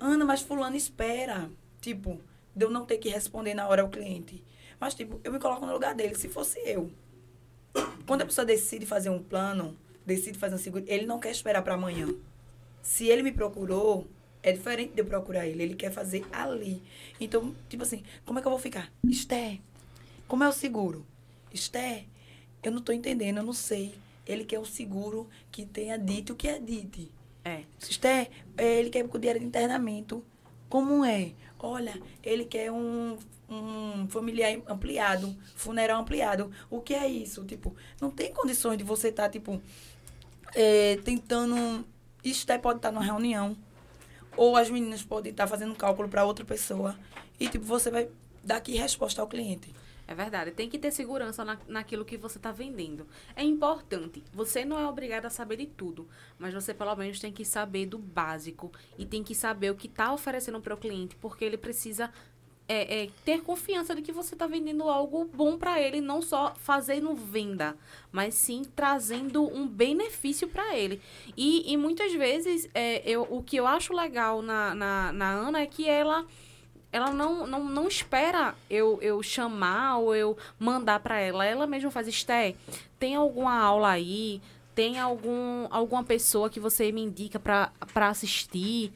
[0.00, 1.50] Ana, mas fulano espera.
[1.80, 2.18] Tipo,
[2.54, 4.42] de eu não ter que responder na hora ao cliente.
[4.80, 6.90] Mas, tipo, eu me coloco no lugar dele, se fosse eu.
[8.06, 9.76] Quando a pessoa decide fazer um plano,
[10.06, 12.08] decide fazer um seguro, ele não quer esperar para amanhã.
[12.82, 14.06] Se ele me procurou,
[14.42, 15.62] é diferente de eu procurar ele.
[15.62, 16.80] Ele quer fazer ali.
[17.20, 18.92] Então, tipo assim, como é que eu vou ficar?
[19.08, 19.58] Esté,
[20.28, 21.04] como é o seguro?
[21.52, 22.04] Esté,
[22.62, 23.94] eu não tô entendendo, eu não sei.
[24.26, 27.08] Ele quer um seguro que tenha dito o que é dito.
[27.44, 27.62] É.
[27.80, 30.24] Esté, é, ele quer com dinheiro de internamento.
[30.68, 31.32] Como é?
[31.58, 33.16] Olha, ele quer um,
[33.48, 36.50] um familiar ampliado, funeral ampliado.
[36.68, 37.44] O que é isso?
[37.44, 39.62] Tipo, não tem condições de você estar, tipo,
[40.54, 41.84] é, tentando.
[42.24, 43.56] Esté pode estar numa reunião.
[44.36, 46.98] Ou as meninas podem estar fazendo cálculo para outra pessoa.
[47.38, 48.08] E, tipo, você vai
[48.42, 49.72] dar aqui resposta ao cliente.
[50.08, 50.52] É verdade.
[50.52, 53.06] Tem que ter segurança na, naquilo que você está vendendo.
[53.34, 54.22] É importante.
[54.32, 57.86] Você não é obrigado a saber de tudo, mas você pelo menos tem que saber
[57.86, 61.58] do básico e tem que saber o que está oferecendo para o cliente, porque ele
[61.58, 62.12] precisa
[62.68, 66.54] é, é ter confiança de que você está vendendo algo bom para ele, não só
[66.56, 67.76] fazendo venda,
[68.10, 71.00] mas sim trazendo um benefício para ele.
[71.36, 75.60] E, e muitas vezes, é, eu, o que eu acho legal na, na, na Ana
[75.60, 76.26] é que ela
[76.92, 81.44] ela não, não, não espera eu, eu chamar ou eu mandar para ela.
[81.44, 82.54] Ela mesma faz, Esté,
[82.98, 84.40] tem alguma aula aí?
[84.74, 87.70] Tem algum, alguma pessoa que você me indica para
[88.08, 88.92] assistir?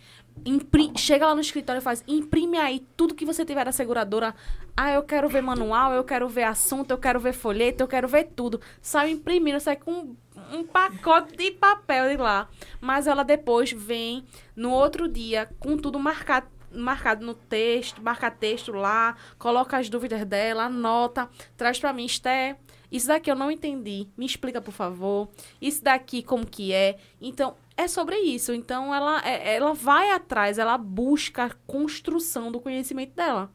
[0.97, 4.34] Chega lá no escritório e faz, imprime aí tudo que você tiver da seguradora.
[4.76, 8.09] Ah, eu quero ver manual, eu quero ver assunto, eu quero ver folheto, eu quero
[8.09, 8.61] ver tudo.
[8.80, 10.14] Sai imprimindo, sai com
[10.53, 12.49] um pacote de papel de lá.
[12.80, 14.24] Mas ela depois vem
[14.57, 20.24] no outro dia com tudo marcado marcado no texto, marca texto lá, coloca as dúvidas
[20.24, 22.57] dela, anota, traz para mim, Esté,
[22.91, 25.28] isso daqui eu não entendi, me explica, por favor.
[25.61, 26.99] Isso daqui como que é.
[27.20, 28.52] Então, é sobre isso.
[28.52, 33.50] Então, ela, é, ela vai atrás, ela busca a construção do conhecimento dela.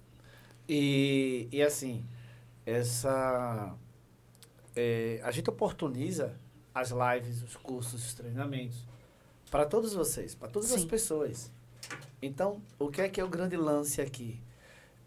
[0.68, 2.06] E, e assim,
[2.66, 3.74] essa...
[4.76, 6.38] É, a gente oportuniza
[6.74, 8.86] as lives, os cursos, os treinamentos
[9.50, 10.76] para todos vocês, para todas Sim.
[10.76, 11.52] as pessoas.
[12.22, 14.42] Então, o que é que é o grande lance aqui?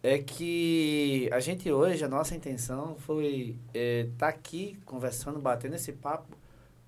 [0.03, 5.75] É que a gente hoje, a nossa intenção foi estar é, tá aqui conversando, batendo
[5.75, 6.38] esse papo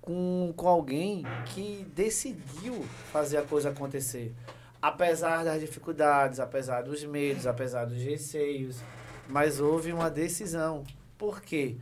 [0.01, 1.23] com, com alguém
[1.53, 4.33] que decidiu fazer a coisa acontecer.
[4.81, 8.81] Apesar das dificuldades, apesar dos medos, apesar dos receios,
[9.29, 10.83] mas houve uma decisão.
[11.17, 11.77] Por quê?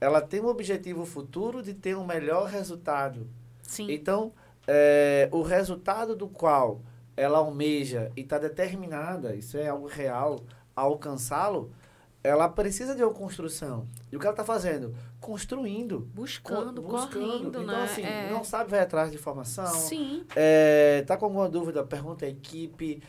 [0.00, 3.28] Ela tem um objetivo futuro de ter um melhor resultado.
[3.62, 3.90] Sim.
[3.90, 4.32] Então,
[4.66, 6.80] é, o resultado do qual
[7.16, 10.40] ela almeja e está determinada, isso é algo real,
[10.74, 11.72] a alcançá-lo,
[12.22, 13.86] ela precisa de uma construção.
[14.10, 14.94] E o que ela está fazendo?
[15.20, 16.00] Construindo.
[16.14, 17.12] Buscando, buscando.
[17.12, 17.84] correndo, Então, né?
[17.84, 18.30] assim, é.
[18.30, 19.66] não sabe, vai atrás de informação.
[19.66, 20.24] Sim.
[20.34, 23.02] É, tá com alguma dúvida, pergunta à equipe.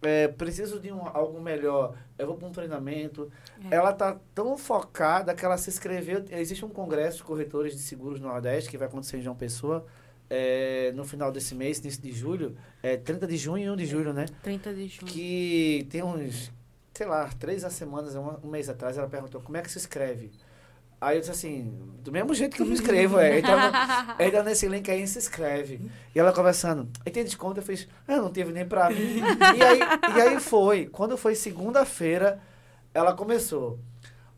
[0.00, 3.30] É, preciso de um, algo melhor, eu vou para um treinamento.
[3.70, 3.76] É.
[3.76, 6.24] Ela tá tão focada que ela se inscreveu.
[6.30, 9.86] Existe um congresso de corretores de seguros no Nordeste que vai acontecer em João Pessoa
[10.34, 13.84] é, no final desse mês, início de julho, é 30 de junho e 1 de
[13.84, 14.24] julho, né?
[14.42, 15.12] 30 de junho.
[15.12, 16.50] Que tem uns,
[16.94, 20.30] sei lá, três semanas, um, mês atrás, ela perguntou como é que se escreve.
[21.00, 23.40] Aí eu disse assim, do mesmo jeito que eu me escrevo, é.
[23.40, 23.58] Então,
[24.20, 25.80] entra nesse link aí se inscreve.
[26.14, 29.18] E ela conversando, aí tem desconto, eu fiz, ah, não teve nem pra mim.
[29.18, 29.80] e, aí,
[30.16, 32.40] e aí foi, quando foi segunda-feira,
[32.94, 33.80] ela começou,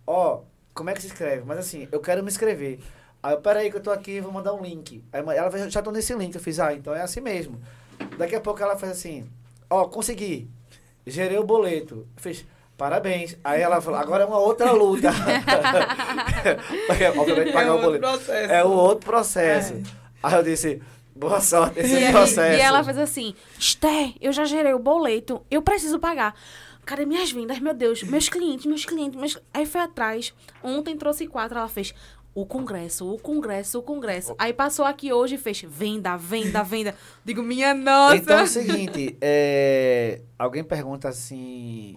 [0.07, 1.42] ó, oh, como é que se escreve?
[1.44, 2.80] Mas assim, eu quero me inscrever.
[3.22, 5.02] Aí eu, peraí que eu tô aqui, vou mandar um link.
[5.12, 6.34] Aí ela já tô nesse link.
[6.34, 7.59] Eu fiz, ah, então é assim mesmo.
[8.18, 9.26] Daqui a pouco ela fez assim,
[9.70, 10.50] ó, oh, consegui.
[11.07, 12.07] Gerei o boleto.
[12.16, 12.44] Eu fiz,
[12.76, 13.36] parabéns.
[13.44, 15.11] Aí ela falou, agora é uma outra luta.
[17.18, 18.00] Obviamente pagar é o boleto.
[18.00, 18.52] Processo.
[18.52, 19.74] É o outro processo.
[19.74, 19.82] É.
[20.22, 20.82] Aí eu disse,
[21.14, 22.59] boa sorte nesse e, processo.
[22.59, 26.34] E ela fez assim, Sté, eu já gerei o boleto, eu preciso pagar.
[26.84, 27.59] Cadê minhas vendas?
[27.61, 29.38] Meu Deus, meus clientes, meus clientes, meus...
[29.55, 30.34] Aí foi atrás.
[30.62, 31.94] Ontem trouxe quatro, ela fez
[32.35, 34.35] o congresso, o congresso, o congresso.
[34.39, 36.95] Aí passou aqui hoje e fez venda, venda, venda.
[37.24, 38.16] Digo, minha nossa.
[38.16, 41.97] Então é o seguinte, é, alguém pergunta assim,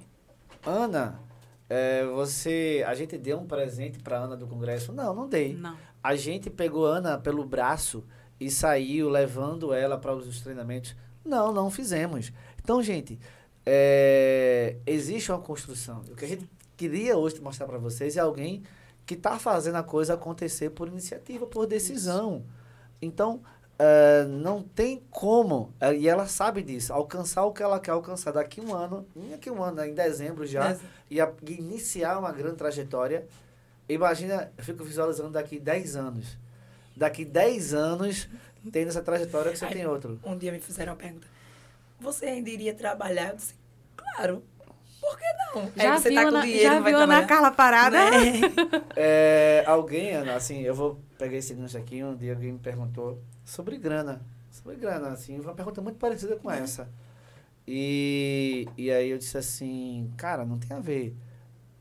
[0.63, 1.19] Ana,
[1.67, 4.93] é, você, a gente deu um presente para Ana do congresso?
[4.93, 5.55] Não, não dei.
[5.55, 5.75] Não.
[6.03, 8.05] A gente pegou Ana pelo braço
[8.39, 10.95] e saiu levando ela para os treinamentos?
[11.25, 12.31] Não, não fizemos.
[12.61, 13.19] Então, gente,
[13.65, 16.01] é, existe uma construção.
[16.09, 18.63] O que a gente queria hoje mostrar para vocês é alguém
[19.07, 22.43] que está fazendo a coisa acontecer por iniciativa, por decisão.
[22.45, 22.57] Isso.
[23.01, 23.41] Então,
[23.79, 28.31] uh, não tem como, uh, e ela sabe disso, alcançar o que ela quer alcançar
[28.31, 30.77] daqui um ano, daqui um ano, em dezembro já,
[31.09, 33.25] e, a, e, iniciar uma grande trajetória.
[33.87, 36.37] Imagina, eu fico visualizando daqui 10 anos.
[36.93, 38.27] Daqui 10 anos,
[38.73, 40.19] tendo essa trajetória que você Aí, tem outro.
[40.25, 41.27] Um dia me fizeram uma pergunta.
[42.01, 43.29] Você ainda iria trabalhar?
[43.29, 43.55] Eu disse,
[43.95, 44.43] claro.
[45.07, 45.71] Por que não?
[45.73, 47.97] Já Aí você viu tá com dinheiro, já viu Ana Carla parada?
[48.11, 48.41] Né?
[48.93, 53.21] É, alguém, Ana, assim, eu vou pegar esse gancho aqui, um dia alguém me perguntou
[53.45, 54.21] sobre grana.
[54.51, 56.89] Sobre grana, assim, uma pergunta muito parecida com essa.
[57.65, 61.15] E, e aí eu disse assim, cara, não tem a ver.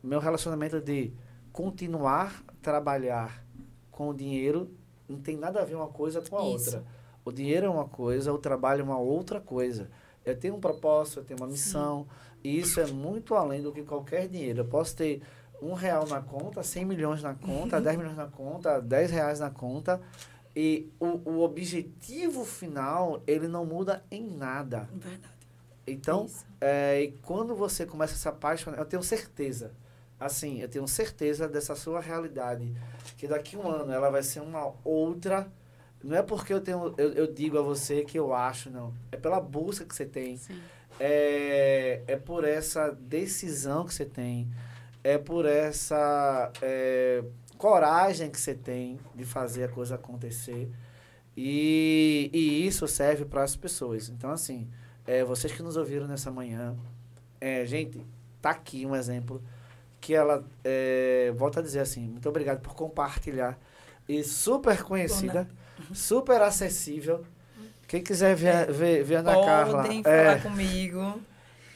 [0.03, 1.13] Meu relacionamento de
[1.53, 3.45] continuar a trabalhar
[3.91, 4.71] com o dinheiro
[5.09, 6.77] não tem nada a ver uma coisa com a Isso.
[6.77, 6.85] outra.
[7.25, 9.91] O dinheiro é uma coisa, o trabalho é uma outra coisa.
[10.25, 12.07] Eu tenho um propósito, eu tenho uma missão.
[12.09, 14.61] Sim e isso é muito além do que qualquer dinheiro.
[14.61, 15.21] Eu posso ter
[15.61, 19.51] um real na conta, 100 milhões na conta, 10 milhões na conta, 10 reais na
[19.51, 20.01] conta.
[20.55, 24.89] E o, o objetivo final, ele não muda em nada.
[24.93, 25.35] Verdade.
[25.89, 26.29] Então,
[26.61, 29.73] é, quando você começa a se apaixonar, eu tenho certeza,
[30.19, 32.73] assim, eu tenho certeza dessa sua realidade,
[33.17, 35.49] que daqui a um ano ela vai ser uma outra.
[36.01, 38.95] Não é porque eu tenho, eu, eu digo a você que eu acho, não.
[39.11, 40.37] É pela busca que você tem.
[40.37, 40.61] Sim
[40.99, 44.51] é, é por essa decisão que você tem,
[45.05, 47.23] é por essa é,
[47.57, 50.71] coragem que você tem de fazer a coisa acontecer.
[51.37, 54.09] E, e isso serve para as pessoas.
[54.09, 54.69] Então, assim,
[55.07, 56.75] é, vocês que nos ouviram nessa manhã,
[57.41, 58.01] é, gente,
[58.41, 59.43] tá aqui um exemplo
[60.01, 63.59] que ela, é, volta a dizer assim, muito obrigado por compartilhar.
[64.09, 65.49] E super conhecida,
[65.93, 67.25] super acessível.
[67.89, 68.65] Quem quiser ver, É.
[68.67, 69.85] ver, ver a Ana Podem Carla.
[70.03, 71.21] falar é, comigo.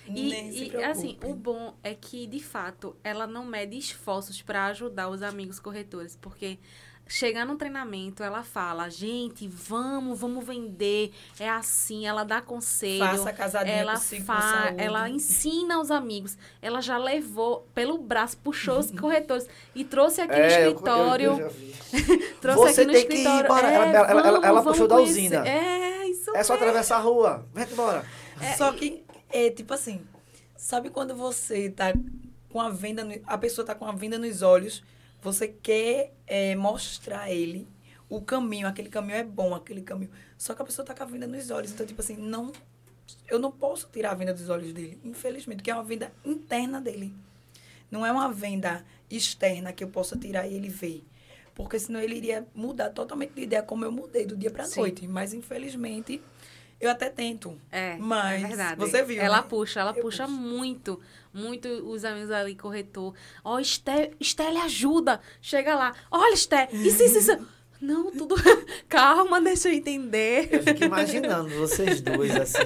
[0.09, 5.09] E, e assim, o bom é que, de fato, ela não mede esforços para ajudar
[5.09, 6.59] os amigos corretores, porque
[7.07, 13.05] chegar no treinamento, ela fala, gente, vamos, vamos vender, é assim, ela dá conselho.
[13.05, 14.83] Faça casadinha ela consigo fa saúde.
[14.83, 16.37] ela ensina os amigos.
[16.61, 19.47] Ela já levou pelo braço, puxou os corretores
[19.77, 21.37] e trouxe aqui no é, eu- eu- eu escritório.
[21.37, 22.19] já vi.
[22.41, 23.45] trouxe Você aqui no tem que ir escritório.
[23.45, 23.67] embora.
[23.71, 25.49] É, Ela- ela- ela- vamos, ela vamos puxou da usina.
[25.49, 25.89] É,
[26.21, 26.66] isso É só mesmo.
[26.68, 27.47] atravessar a rua.
[27.55, 28.05] Vem embora.
[28.57, 30.01] Só que é tipo assim,
[30.57, 31.93] sabe quando você tá
[32.49, 34.83] com a venda, no- a pessoa tá com a venda nos olhos,
[35.23, 37.68] você quer é, mostrar a ele
[38.09, 40.11] o caminho, aquele caminho é bom, aquele caminho.
[40.37, 42.53] Só que a pessoa tá com a venda nos olhos, então tipo assim, não
[43.29, 46.81] eu não posso tirar a venda dos olhos dele, infelizmente, porque é uma venda interna
[46.81, 47.12] dele.
[47.91, 51.05] Não é uma venda externa que eu possa tirar e ele ver.
[51.55, 54.80] Porque senão ele iria mudar totalmente de ideia como eu mudei do dia pra Sim.
[54.80, 55.07] noite.
[55.07, 56.22] Mas infelizmente,
[56.80, 57.61] eu até tento.
[57.70, 58.76] É, Mas é verdade.
[58.78, 59.46] você viu, Ela né?
[59.48, 60.36] puxa, ela Eu puxa puxo.
[60.38, 61.01] muito,
[61.34, 63.14] muito os amigos ali, corretor.
[63.44, 65.20] Ó, Esté, Esté, ele ajuda.
[65.42, 65.94] Chega lá.
[66.11, 67.46] Olha, Esté, isso, isso, isso.
[67.80, 68.34] Não, tudo...
[68.88, 70.48] Calma, deixa eu entender.
[70.53, 72.59] Eu fico imaginando vocês dois, assim,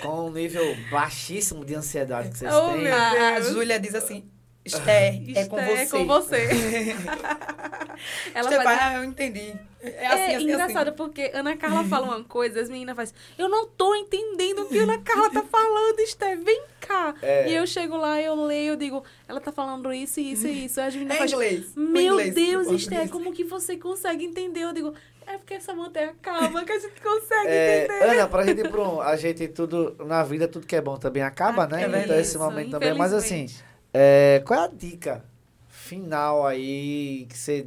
[0.00, 0.62] com um nível
[0.92, 2.82] baixíssimo de ansiedade que vocês Oh, têm.
[2.82, 3.40] meu A.
[3.40, 4.24] Júlia diz assim,
[4.64, 5.82] Esté, é com Esté, você.
[5.82, 6.48] É com você.
[8.34, 8.80] ela Esté, faz...
[8.80, 9.54] ah, eu entendi.
[9.82, 10.96] É É, assim, assim, engraçado, assim.
[10.96, 14.78] porque Ana Carla fala uma coisa, as meninas fazem, eu não tô entendendo o que
[14.78, 17.14] Ana Carla tá falando, Esté, vem cá.
[17.20, 17.50] É.
[17.50, 20.80] E eu chego lá, eu leio, eu digo, ela tá falando isso, isso e isso.
[20.80, 21.66] As meninas É fazem, inglês.
[21.76, 22.68] Meu inglês, Deus.
[22.68, 24.60] Esté, como que você consegue entender?
[24.60, 24.94] Eu digo,
[25.26, 28.02] é porque essa manter calma que a gente consegue É, entender.
[28.04, 30.96] Ana, pra gente ir pra um, a gente tudo, na vida, tudo que é bom
[30.96, 31.82] também acaba, né?
[31.84, 32.94] É então esse momento também.
[32.94, 33.46] Mas assim.
[33.94, 35.24] É, qual é a dica
[35.68, 37.66] final aí que você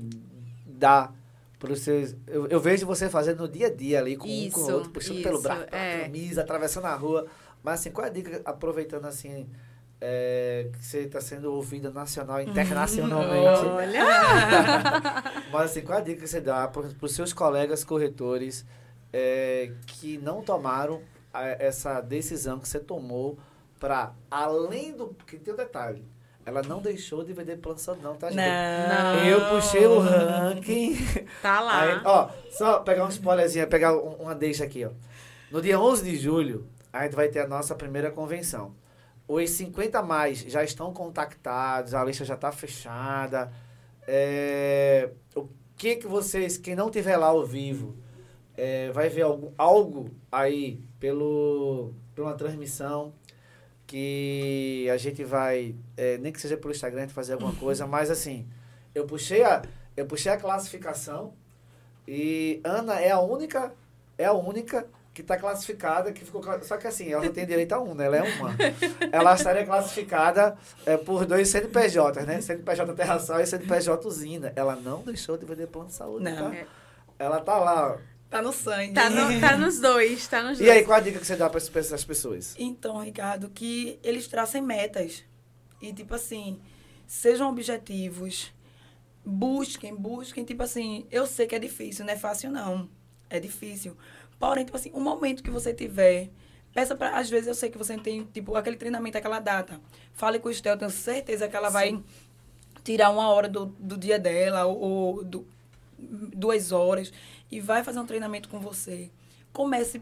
[0.66, 1.12] dá
[1.58, 2.16] pros seus...
[2.28, 4.74] Eu, eu vejo você fazendo no dia a dia ali, com um com o Isso,
[4.74, 6.02] outro, puxando pelo isso, braço, pela é.
[6.02, 7.26] camisa, atravessando a rua.
[7.64, 9.48] Mas assim, qual é a dica, aproveitando assim,
[10.02, 13.66] é, que você está sendo ouvida nacional, internacionalmente.
[13.66, 14.04] Olha!
[15.52, 18.66] Mas assim, qual a dica que você dá para os seus colegas corretores
[19.12, 21.02] é, que não tomaram
[21.34, 23.38] a- essa decisão que você tomou
[23.80, 25.08] para, além do...
[25.08, 26.04] Porque tem um detalhe.
[26.48, 28.38] Ela não deixou de vender plano saúde, não, tá, gente?
[28.40, 29.26] Não.
[29.26, 30.96] Eu puxei o ranking.
[31.42, 31.82] Tá lá.
[31.82, 34.92] Aí, ó, só pegar um spoilerzinho, pegar um- uma deixa aqui, ó.
[35.52, 38.74] No dia 11 de julho, a gente vai ter a nossa primeira convenção.
[39.28, 43.52] Os 50 mais já estão contactados, a lista já está fechada.
[44.08, 47.94] É, o que que vocês, quem não tiver lá ao vivo,
[48.56, 53.12] é, vai ver algo, algo aí pelo, pela transmissão
[53.88, 57.88] que a gente vai, é, nem que seja pelo Instagram, a gente fazer alguma coisa,
[57.88, 58.46] mas assim,
[58.94, 59.62] eu puxei a,
[59.96, 61.34] eu puxei a classificação
[62.06, 63.74] e Ana é a única,
[64.18, 67.74] é a única que está classificada, que ficou, só que assim, ela não tem direito
[67.74, 68.06] a um, né?
[68.06, 68.56] Ela é uma.
[69.12, 72.40] Ela estaria classificada é, por dois CNPJs, né?
[72.40, 74.54] CNPJ Terra Sol e CNPJ Usina.
[74.56, 76.52] Ela não deixou de vender plano de saúde, Não.
[76.52, 76.56] tá?
[76.56, 76.68] É.
[77.18, 77.94] Ela tá lá.
[77.94, 77.98] ó.
[78.30, 78.94] Tá no sangue.
[78.94, 80.78] Tá, no- tá nos dois, tá nos E dois.
[80.78, 82.56] aí, qual a dica que você dá para essas pessoas?
[82.60, 85.24] Então, Ricardo, que eles tracem metas.
[85.82, 86.60] E, tipo assim,
[87.06, 88.52] sejam objetivos.
[89.26, 90.44] Busquem, busquem.
[90.44, 92.90] Tipo assim, eu sei que é difícil, não é fácil, não.
[93.30, 93.96] É difícil.
[94.40, 96.30] Porém, tipo assim, o momento que você tiver,
[96.74, 97.18] peça pra.
[97.18, 99.80] Às vezes eu sei que você tem, tipo, aquele treinamento, aquela data.
[100.14, 102.02] Fale com o Estel, eu tenho certeza que ela vai
[102.84, 105.48] tirar uma hora do, do dia dela, ou, ou do-
[106.00, 107.12] duas horas,
[107.52, 109.10] e vai fazer um treinamento com você.
[109.54, 110.02] Comece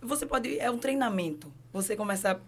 [0.00, 1.52] você pode é um treinamento.
[1.72, 2.40] Você começar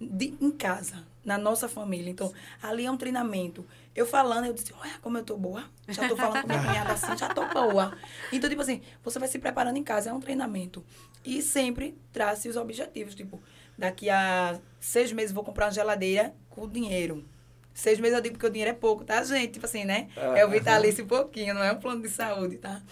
[0.00, 2.10] de- em casa na nossa família.
[2.10, 2.32] Então
[2.62, 3.64] ali é um treinamento.
[3.94, 5.64] Eu falando eu disse como eu tô boa.
[5.88, 7.96] Já tô falando com minha cunhada assim já tô boa.
[8.32, 10.84] Então tipo assim você vai se preparando em casa é um treinamento.
[11.24, 13.40] E sempre trace os objetivos tipo
[13.78, 17.24] daqui a seis meses vou comprar uma geladeira com dinheiro.
[17.72, 19.52] Seis meses eu digo porque o dinheiro é pouco tá gente?
[19.52, 20.08] Tipo assim né?
[20.16, 20.44] É.
[20.44, 22.82] o vitalício pouquinho não é um plano de saúde tá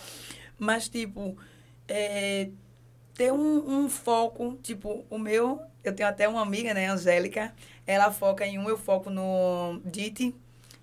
[0.58, 1.36] mas tipo
[1.88, 2.48] é,
[3.14, 7.54] ter um, um foco, tipo, o meu, eu tenho até uma amiga, né, Angélica,
[7.86, 10.34] ela foca em um, eu foco no DIT,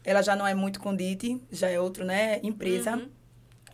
[0.03, 3.09] ela já não é muito com DIT, já é outro, né, empresa, Uhum.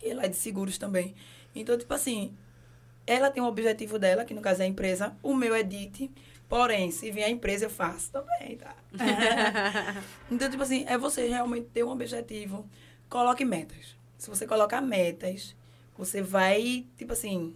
[0.02, 1.14] ela é de seguros também.
[1.54, 2.34] Então, tipo assim,
[3.06, 6.10] ela tem um objetivo dela, que no caso é a empresa, o meu é DIT,
[6.48, 8.74] Porém, se vier a empresa, eu faço também, tá?
[10.32, 12.66] então, tipo assim, é você realmente ter um objetivo.
[13.06, 13.94] Coloque metas.
[14.16, 15.54] Se você colocar metas,
[15.98, 17.54] você vai, tipo assim,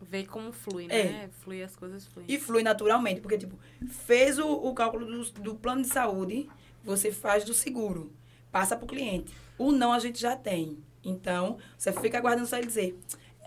[0.00, 1.04] Ver como flui, É.
[1.04, 1.30] né?
[1.42, 2.26] Flui, as coisas fluem.
[2.28, 3.20] e flui naturalmente.
[3.20, 3.56] Porque, tipo,
[3.88, 6.48] fez o, o cálculo do, do plano de saúde,
[6.84, 8.12] você faz do seguro.
[8.50, 9.32] Passa pro cliente.
[9.56, 10.76] O não a gente já tem.
[11.04, 12.98] Então, você fica aguardando só ele dizer,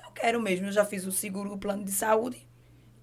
[0.06, 2.48] eu quero mesmo, eu já fiz o seguro, o plano de saúde.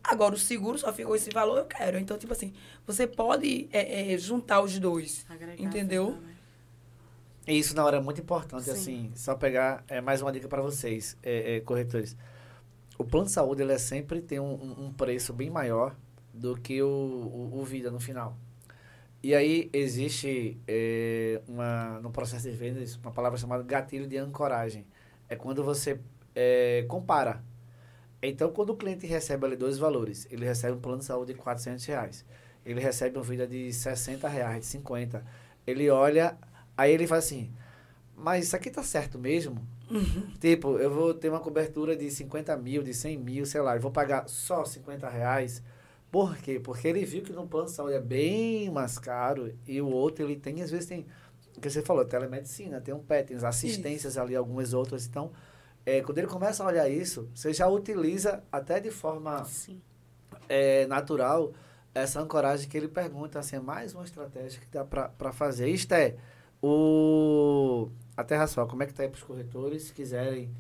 [0.02, 1.98] Agora, o seguro só ficou esse valor, eu quero.
[1.98, 2.52] Então, tipo assim,
[2.86, 5.24] você pode é, é, juntar os dois.
[5.28, 6.18] Agregar, Entendeu?
[7.46, 8.70] E Isso na hora é muito importante, Sim.
[8.70, 12.16] assim, só pegar é, mais uma dica para vocês, é, é, corretores.
[12.98, 15.96] O plano de saúde, ele é sempre tem um, um- um preço bem maior
[16.32, 18.36] do que o, o, o vida no final.
[19.22, 24.86] E aí existe é, uma, no processo de vendas uma palavra chamada gatilho de ancoragem.
[25.28, 26.00] É quando você
[26.34, 27.42] é, compara.
[28.22, 31.38] Então, quando o cliente recebe ali dois valores, ele recebe um plano de saúde de
[31.38, 32.24] 400 reais,
[32.64, 35.24] ele recebe uma vida de 60 reais, de 50,
[35.66, 36.36] ele olha,
[36.82, 37.50] aí ele fala assim,
[38.16, 39.56] mas isso aqui tá certo mesmo?
[40.40, 43.80] Tipo, eu vou ter uma cobertura de 50 mil, de 100 mil, sei lá, eu
[43.80, 45.62] vou pagar só 50 reais.
[46.10, 46.60] Por quê?
[46.60, 50.24] Porque ele viu que no plano de saúde é bem mais caro e o outro
[50.24, 51.06] ele tem, às vezes tem,
[51.56, 55.06] o que você falou, telemedicina, tem um PET, tem as assistências ali, algumas outras.
[55.06, 55.30] Então,
[55.84, 59.46] é, quando ele começa a olhar isso, você já utiliza até de forma
[60.48, 61.52] é, natural
[61.94, 65.68] essa ancoragem que ele pergunta, assim, é mais uma estratégia que dá para fazer.
[65.68, 66.16] Isto é,
[66.62, 70.50] o, a Terra Sol, como é que tá aí para os corretores, se quiserem,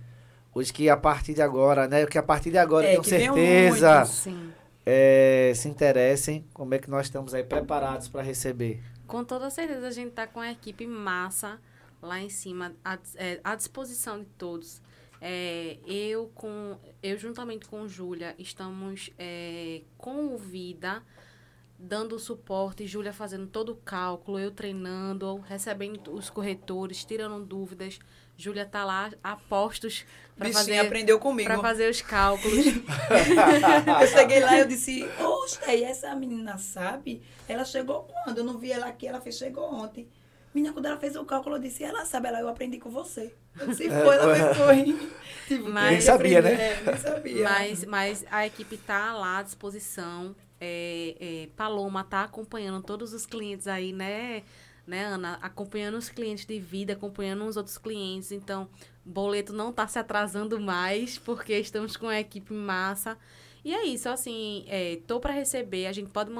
[0.52, 3.94] os que a partir de agora, né, que a partir de agora, É, venham certeza,
[3.98, 4.14] muitos.
[4.14, 4.52] Sim.
[4.84, 8.82] é, se interessem, como é que nós estamos aí preparados para receber.
[9.06, 11.58] Com toda certeza, a gente tá com a equipe massa
[12.00, 14.82] lá em cima, à, é, à disposição de todos.
[15.20, 21.00] É, eu, com, eu, juntamente com Júlia, estamos é, com o Vida,
[21.82, 27.98] dando suporte, Júlia fazendo todo o cálculo, eu treinando, recebendo os corretores, tirando dúvidas.
[28.36, 30.04] Júlia tá lá a postos
[30.36, 31.48] para fazer, aprendeu comigo.
[31.48, 32.64] pra fazer os cálculos.
[34.00, 37.22] Eu cheguei lá e eu disse, oxe, e essa menina sabe?
[37.46, 38.38] Ela chegou quando?
[38.38, 40.08] Eu não vi ela aqui, ela fez, chegou ontem.
[40.54, 43.32] Menina, quando ela fez o cálculo, eu disse, ela sabe, ela, eu aprendi com você.
[43.58, 45.10] Eu disse, foi, ela foi.
[45.46, 46.64] Tipo, Mas- Nem sabia, aprendi, né?
[46.64, 47.44] É, nem sabia.
[47.44, 50.34] Mas, mas a equipe tá lá à disposição.
[50.64, 54.44] É, é, Paloma tá acompanhando todos os clientes aí, né,
[54.86, 55.38] né, Ana?
[55.42, 58.30] Acompanhando os clientes de vida, acompanhando os outros clientes.
[58.30, 58.68] Então,
[59.04, 63.18] o boleto não tá se atrasando mais, porque estamos com a equipe massa.
[63.64, 66.32] E é isso, assim, é, tô para receber, a gente pode...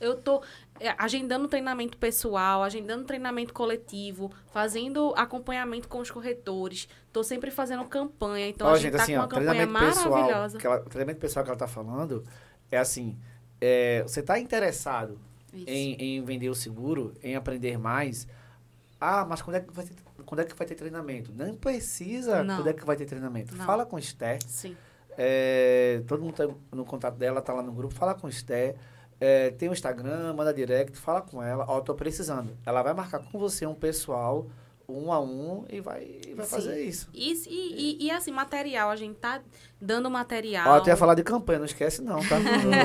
[0.00, 0.42] Eu tô
[0.78, 6.88] é, agendando treinamento pessoal, agendando treinamento coletivo, fazendo acompanhamento com os corretores.
[7.12, 10.58] Tô sempre fazendo campanha, então Ó, a gente, tá com uma campanha pessoal, maravilhosa.
[10.58, 12.24] que ela- o treinamento pessoal que ela está falando
[12.70, 13.18] é assim,
[13.60, 15.18] é, você está interessado
[15.52, 18.26] em, em vender o seguro, em aprender mais.
[19.00, 19.94] Ah, mas quando é que vai ter,
[20.24, 21.32] quando é que vai ter treinamento?
[21.32, 22.56] Não precisa Não.
[22.56, 23.54] quando é que vai ter treinamento.
[23.54, 23.64] Não.
[23.64, 24.38] Fala com o Esther.
[24.46, 24.76] Sim.
[25.16, 27.94] É, todo mundo tá no contato dela, tá lá no grupo.
[27.94, 28.76] Fala com o Esther.
[29.20, 31.64] É, tem o Instagram, manda direct, fala com ela.
[31.68, 32.56] Ó, tô precisando.
[32.64, 34.46] Ela vai marcar com você um pessoal,
[34.90, 36.50] um a um, e vai, e vai Sim.
[36.50, 37.10] fazer isso.
[37.12, 39.42] Isso, e, e, e, assim, material, a gente tá
[39.78, 40.66] dando material.
[40.66, 42.36] Ó, até falar de campanha, não esquece não, tá?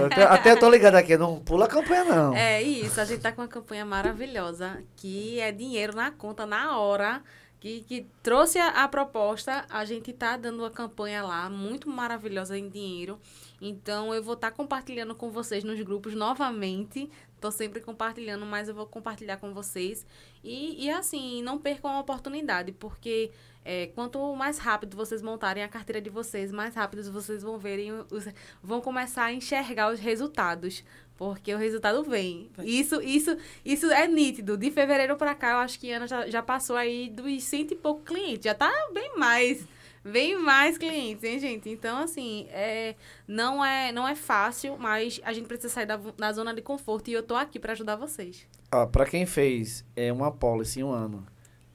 [0.05, 2.35] até, até eu tô ligado aqui, não pula a campanha não.
[2.35, 6.77] É isso, a gente tá com uma campanha maravilhosa, que é dinheiro na conta, na
[6.77, 7.23] hora,
[7.57, 12.57] que, que trouxe a, a proposta, a gente tá dando uma campanha lá, muito maravilhosa
[12.57, 13.17] em dinheiro.
[13.61, 17.09] Então, eu vou estar compartilhando com vocês nos grupos novamente.
[17.43, 20.05] Tô sempre compartilhando, mas eu vou compartilhar com vocês.
[20.41, 23.31] E, e assim, não percam a oportunidade, porque
[23.65, 27.91] é, quanto mais rápido vocês montarem a carteira de vocês, mais rápido vocês vão verem,
[27.91, 28.29] os,
[28.63, 30.85] vão começar a enxergar os resultados.
[31.17, 32.49] Porque o resultado vem.
[32.63, 33.35] Isso, isso,
[33.65, 34.55] isso é nítido.
[34.55, 37.73] De fevereiro para cá, eu acho que a Ana já, já passou aí dos cento
[37.73, 38.45] e pouco clientes.
[38.45, 39.67] Já tá bem mais.
[40.03, 41.69] Bem mais clientes, hein, gente?
[41.69, 42.95] Então, assim, é,
[43.27, 47.09] não, é, não é fácil, mas a gente precisa sair da, da zona de conforto
[47.09, 48.45] e eu tô aqui para ajudar vocês.
[48.71, 51.25] Ó, pra quem fez é, uma policy um ano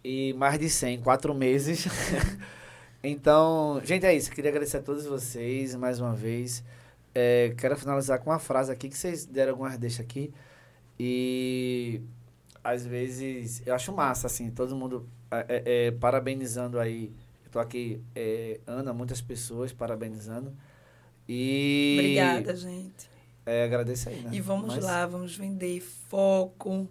[0.04, 1.86] e mais de 100 em quatro meses.
[3.02, 4.30] então, gente, é isso.
[4.30, 6.62] Queria agradecer a todos vocês mais uma vez.
[7.14, 10.32] É, quero finalizar com uma frase aqui que vocês deram algumas deixas aqui.
[10.98, 12.02] E
[12.62, 17.12] às vezes eu acho massa, assim, todo mundo é, é, é, parabenizando aí.
[17.50, 20.54] Tô aqui, é, Ana, muitas pessoas parabenizando.
[21.28, 21.96] E.
[21.98, 23.08] Obrigada, gente.
[23.44, 24.30] É, agradeço aí, né?
[24.32, 26.88] E vamos Mas- lá, vamos vender foco.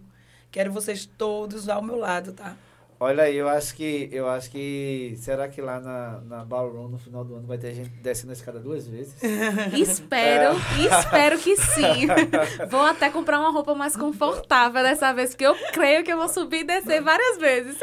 [0.50, 2.56] Quero vocês todos ao meu lado, tá?
[3.00, 4.08] Olha aí, eu acho que.
[4.10, 5.14] Eu acho que.
[5.18, 8.32] Será que lá na, na Ballroom no final do ano vai ter gente descendo a
[8.32, 9.14] escada duas vezes?
[9.72, 12.08] Espero, espero que sim.
[12.68, 16.28] vou até comprar uma roupa mais confortável dessa vez, porque eu creio que eu vou
[16.28, 17.78] subir e descer várias vezes.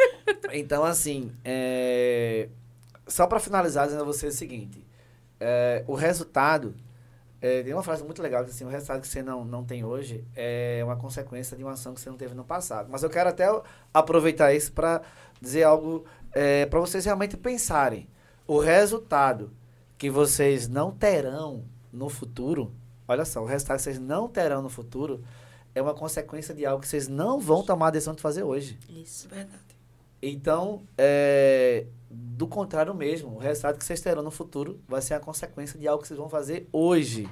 [0.52, 2.50] Então, assim, é,
[3.08, 4.86] só para finalizar, dizendo a você o seguinte:
[5.40, 6.76] é, o resultado.
[7.42, 9.84] É, tem uma frase muito legal que assim, o resultado que você não, não tem
[9.84, 12.88] hoje é uma consequência de uma ação que você não teve no passado.
[12.90, 13.46] Mas eu quero até
[13.94, 15.02] aproveitar isso para
[15.40, 18.08] dizer algo é, para vocês realmente pensarem.
[18.48, 19.52] O resultado
[19.98, 22.74] que vocês não terão no futuro,
[23.08, 25.24] olha só, o resultado que vocês não terão no futuro
[25.74, 28.80] é uma consequência de algo que vocês não vão tomar a decisão de fazer hoje.
[28.90, 29.60] Isso, verdade.
[30.22, 31.86] Então, é,
[32.36, 35.88] do contrário mesmo, o resultado que vocês terão no futuro vai ser a consequência de
[35.88, 37.30] algo que vocês vão fazer hoje.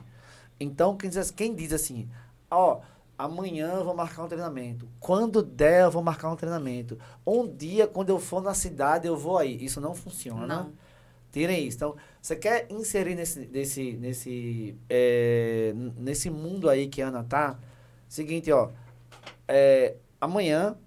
[0.59, 2.09] Então, quem diz, quem diz assim,
[2.49, 2.81] ó,
[3.17, 7.88] amanhã eu vou marcar um treinamento, quando der eu vou marcar um treinamento, um dia
[7.88, 10.45] quando eu for na cidade eu vou aí, isso não funciona.
[10.45, 10.73] Não.
[11.31, 11.77] Tirem isso.
[11.77, 17.59] Então, você quer inserir nesse, nesse, nesse, é, nesse mundo aí que a Ana tá?
[18.07, 18.69] Seguinte, ó,
[19.47, 20.77] é, amanhã,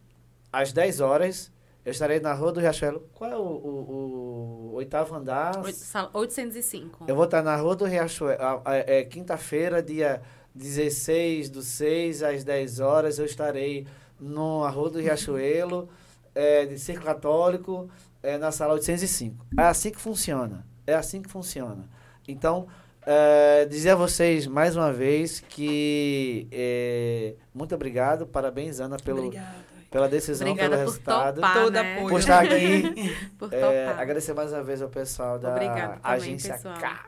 [0.53, 1.51] às 10 horas,
[1.87, 3.09] eu estarei na Rua do Riachuelo.
[3.15, 5.57] Qual é o, o, o oitavo andar?
[5.65, 7.05] Oito- sala 805.
[7.09, 8.43] Eu vou estar na Rua do Riachuelo.
[8.43, 10.21] a- a- É, quinta-feira, dia
[10.55, 13.19] 16 do 6 às 10 horas.
[13.19, 13.87] Eu estarei
[14.21, 15.89] na Rua do Riachuelo,
[16.35, 17.89] é, de Circo Católico,
[18.23, 19.47] é, na sala 805.
[19.59, 20.67] É assim que funciona.
[20.87, 21.89] É assim que funciona.
[22.27, 22.67] Então,
[23.07, 28.27] é, dizer a vocês mais uma vez que é, muito obrigado.
[28.27, 29.66] Parabéns, Ana, pelo, Obrigada.
[29.97, 31.35] Pela decisão, Obrigada pelo por resultado.
[31.37, 31.93] topar, Todo né?
[31.95, 32.09] apoio.
[32.11, 33.17] Por estar aqui.
[33.39, 34.03] Por É, topar.
[34.03, 36.79] agradecer mais uma vez ao pessoal da Obrigada também, agência pessoal.
[36.79, 37.07] K.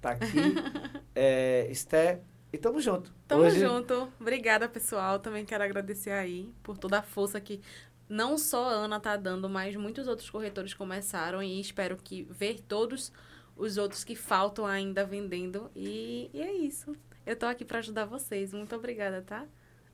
[0.00, 0.26] Tá aqui.
[1.16, 2.20] é, Esté.
[2.52, 3.12] E tamo junto.
[3.26, 4.08] Tamo Hoje- junto.
[4.20, 5.18] Obrigada, pessoal.
[5.18, 7.60] Também quero agradecer aí por toda a força que
[8.08, 12.60] não só a Ana tá dando, mas muitos outros corretores começaram e espero que ver
[12.60, 13.12] todos
[13.56, 15.70] os outros que faltam ainda vendendo.
[15.74, 16.94] E, e é isso.
[17.26, 18.52] Eu tô aqui para ajudar vocês.
[18.52, 19.44] Muito obrigada, tá?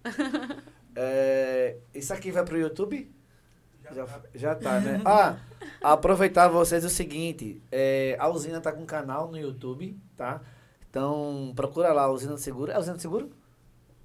[1.00, 3.08] É, isso aqui vai pro YouTube?
[3.94, 5.00] Já, já tá, né?
[5.06, 5.38] Ah,
[5.80, 10.42] aproveitar vocês o seguinte: é, a usina tá com um canal no YouTube, tá?
[10.90, 12.72] Então procura lá, Usina Seguro.
[12.72, 13.30] É Usina Seguro?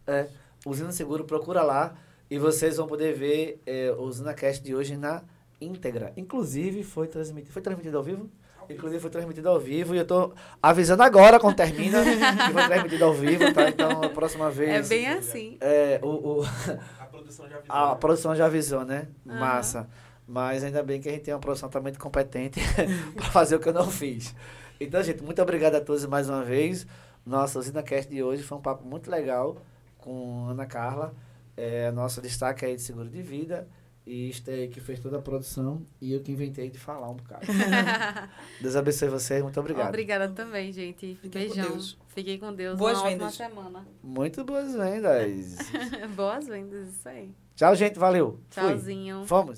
[0.06, 0.30] É,
[0.64, 1.96] Usina Seguro, procura lá
[2.30, 5.24] e vocês vão poder ver é, o Usina Cast de hoje na
[5.60, 6.14] íntegra.
[6.16, 7.52] Inclusive foi transmitido.
[7.52, 8.30] Foi transmitido ao vivo?
[8.70, 13.06] Inclusive foi transmitido ao vivo e eu tô avisando agora quando termina que foi transmitido
[13.06, 13.70] ao vivo, tá?
[13.70, 14.90] Então a próxima É vez.
[14.90, 15.58] bem assim.
[15.62, 16.08] É, o,
[16.40, 16.44] o,
[17.00, 17.76] A produção já avisou.
[17.76, 19.08] a produção já avisou, né?
[19.26, 19.88] Massa.
[20.28, 22.60] Mas ainda bem que a gente tem uma produção também muito competente
[23.16, 24.34] para fazer o que eu não fiz.
[24.80, 26.88] Então, gente, muito obrigado a todos mais uma vez.
[27.26, 29.58] Nossa Usina Cast de hoje foi um papo muito legal
[29.98, 31.14] com Ana Carla,
[31.56, 33.68] é, nosso destaque aí de seguro de vida.
[34.06, 37.46] E Esther que fez toda a produção e eu que inventei de falar um bocado.
[38.60, 39.88] Deus abençoe vocês, muito obrigado.
[39.88, 41.16] Obrigada também, gente.
[41.22, 41.72] Fiquem com Beijão.
[41.72, 41.98] Deus.
[42.10, 42.78] Fiquem com Deus.
[42.78, 43.34] Boas Uma vendas.
[43.36, 43.88] semana.
[44.04, 45.56] Muito boas vendas.
[46.16, 47.32] Boas vendas, isso aí.
[47.56, 47.98] Tchau, gente.
[47.98, 48.40] Valeu.
[48.50, 48.64] Fui.
[48.64, 49.26] Tchauzinho.
[49.26, 49.52] Fomos.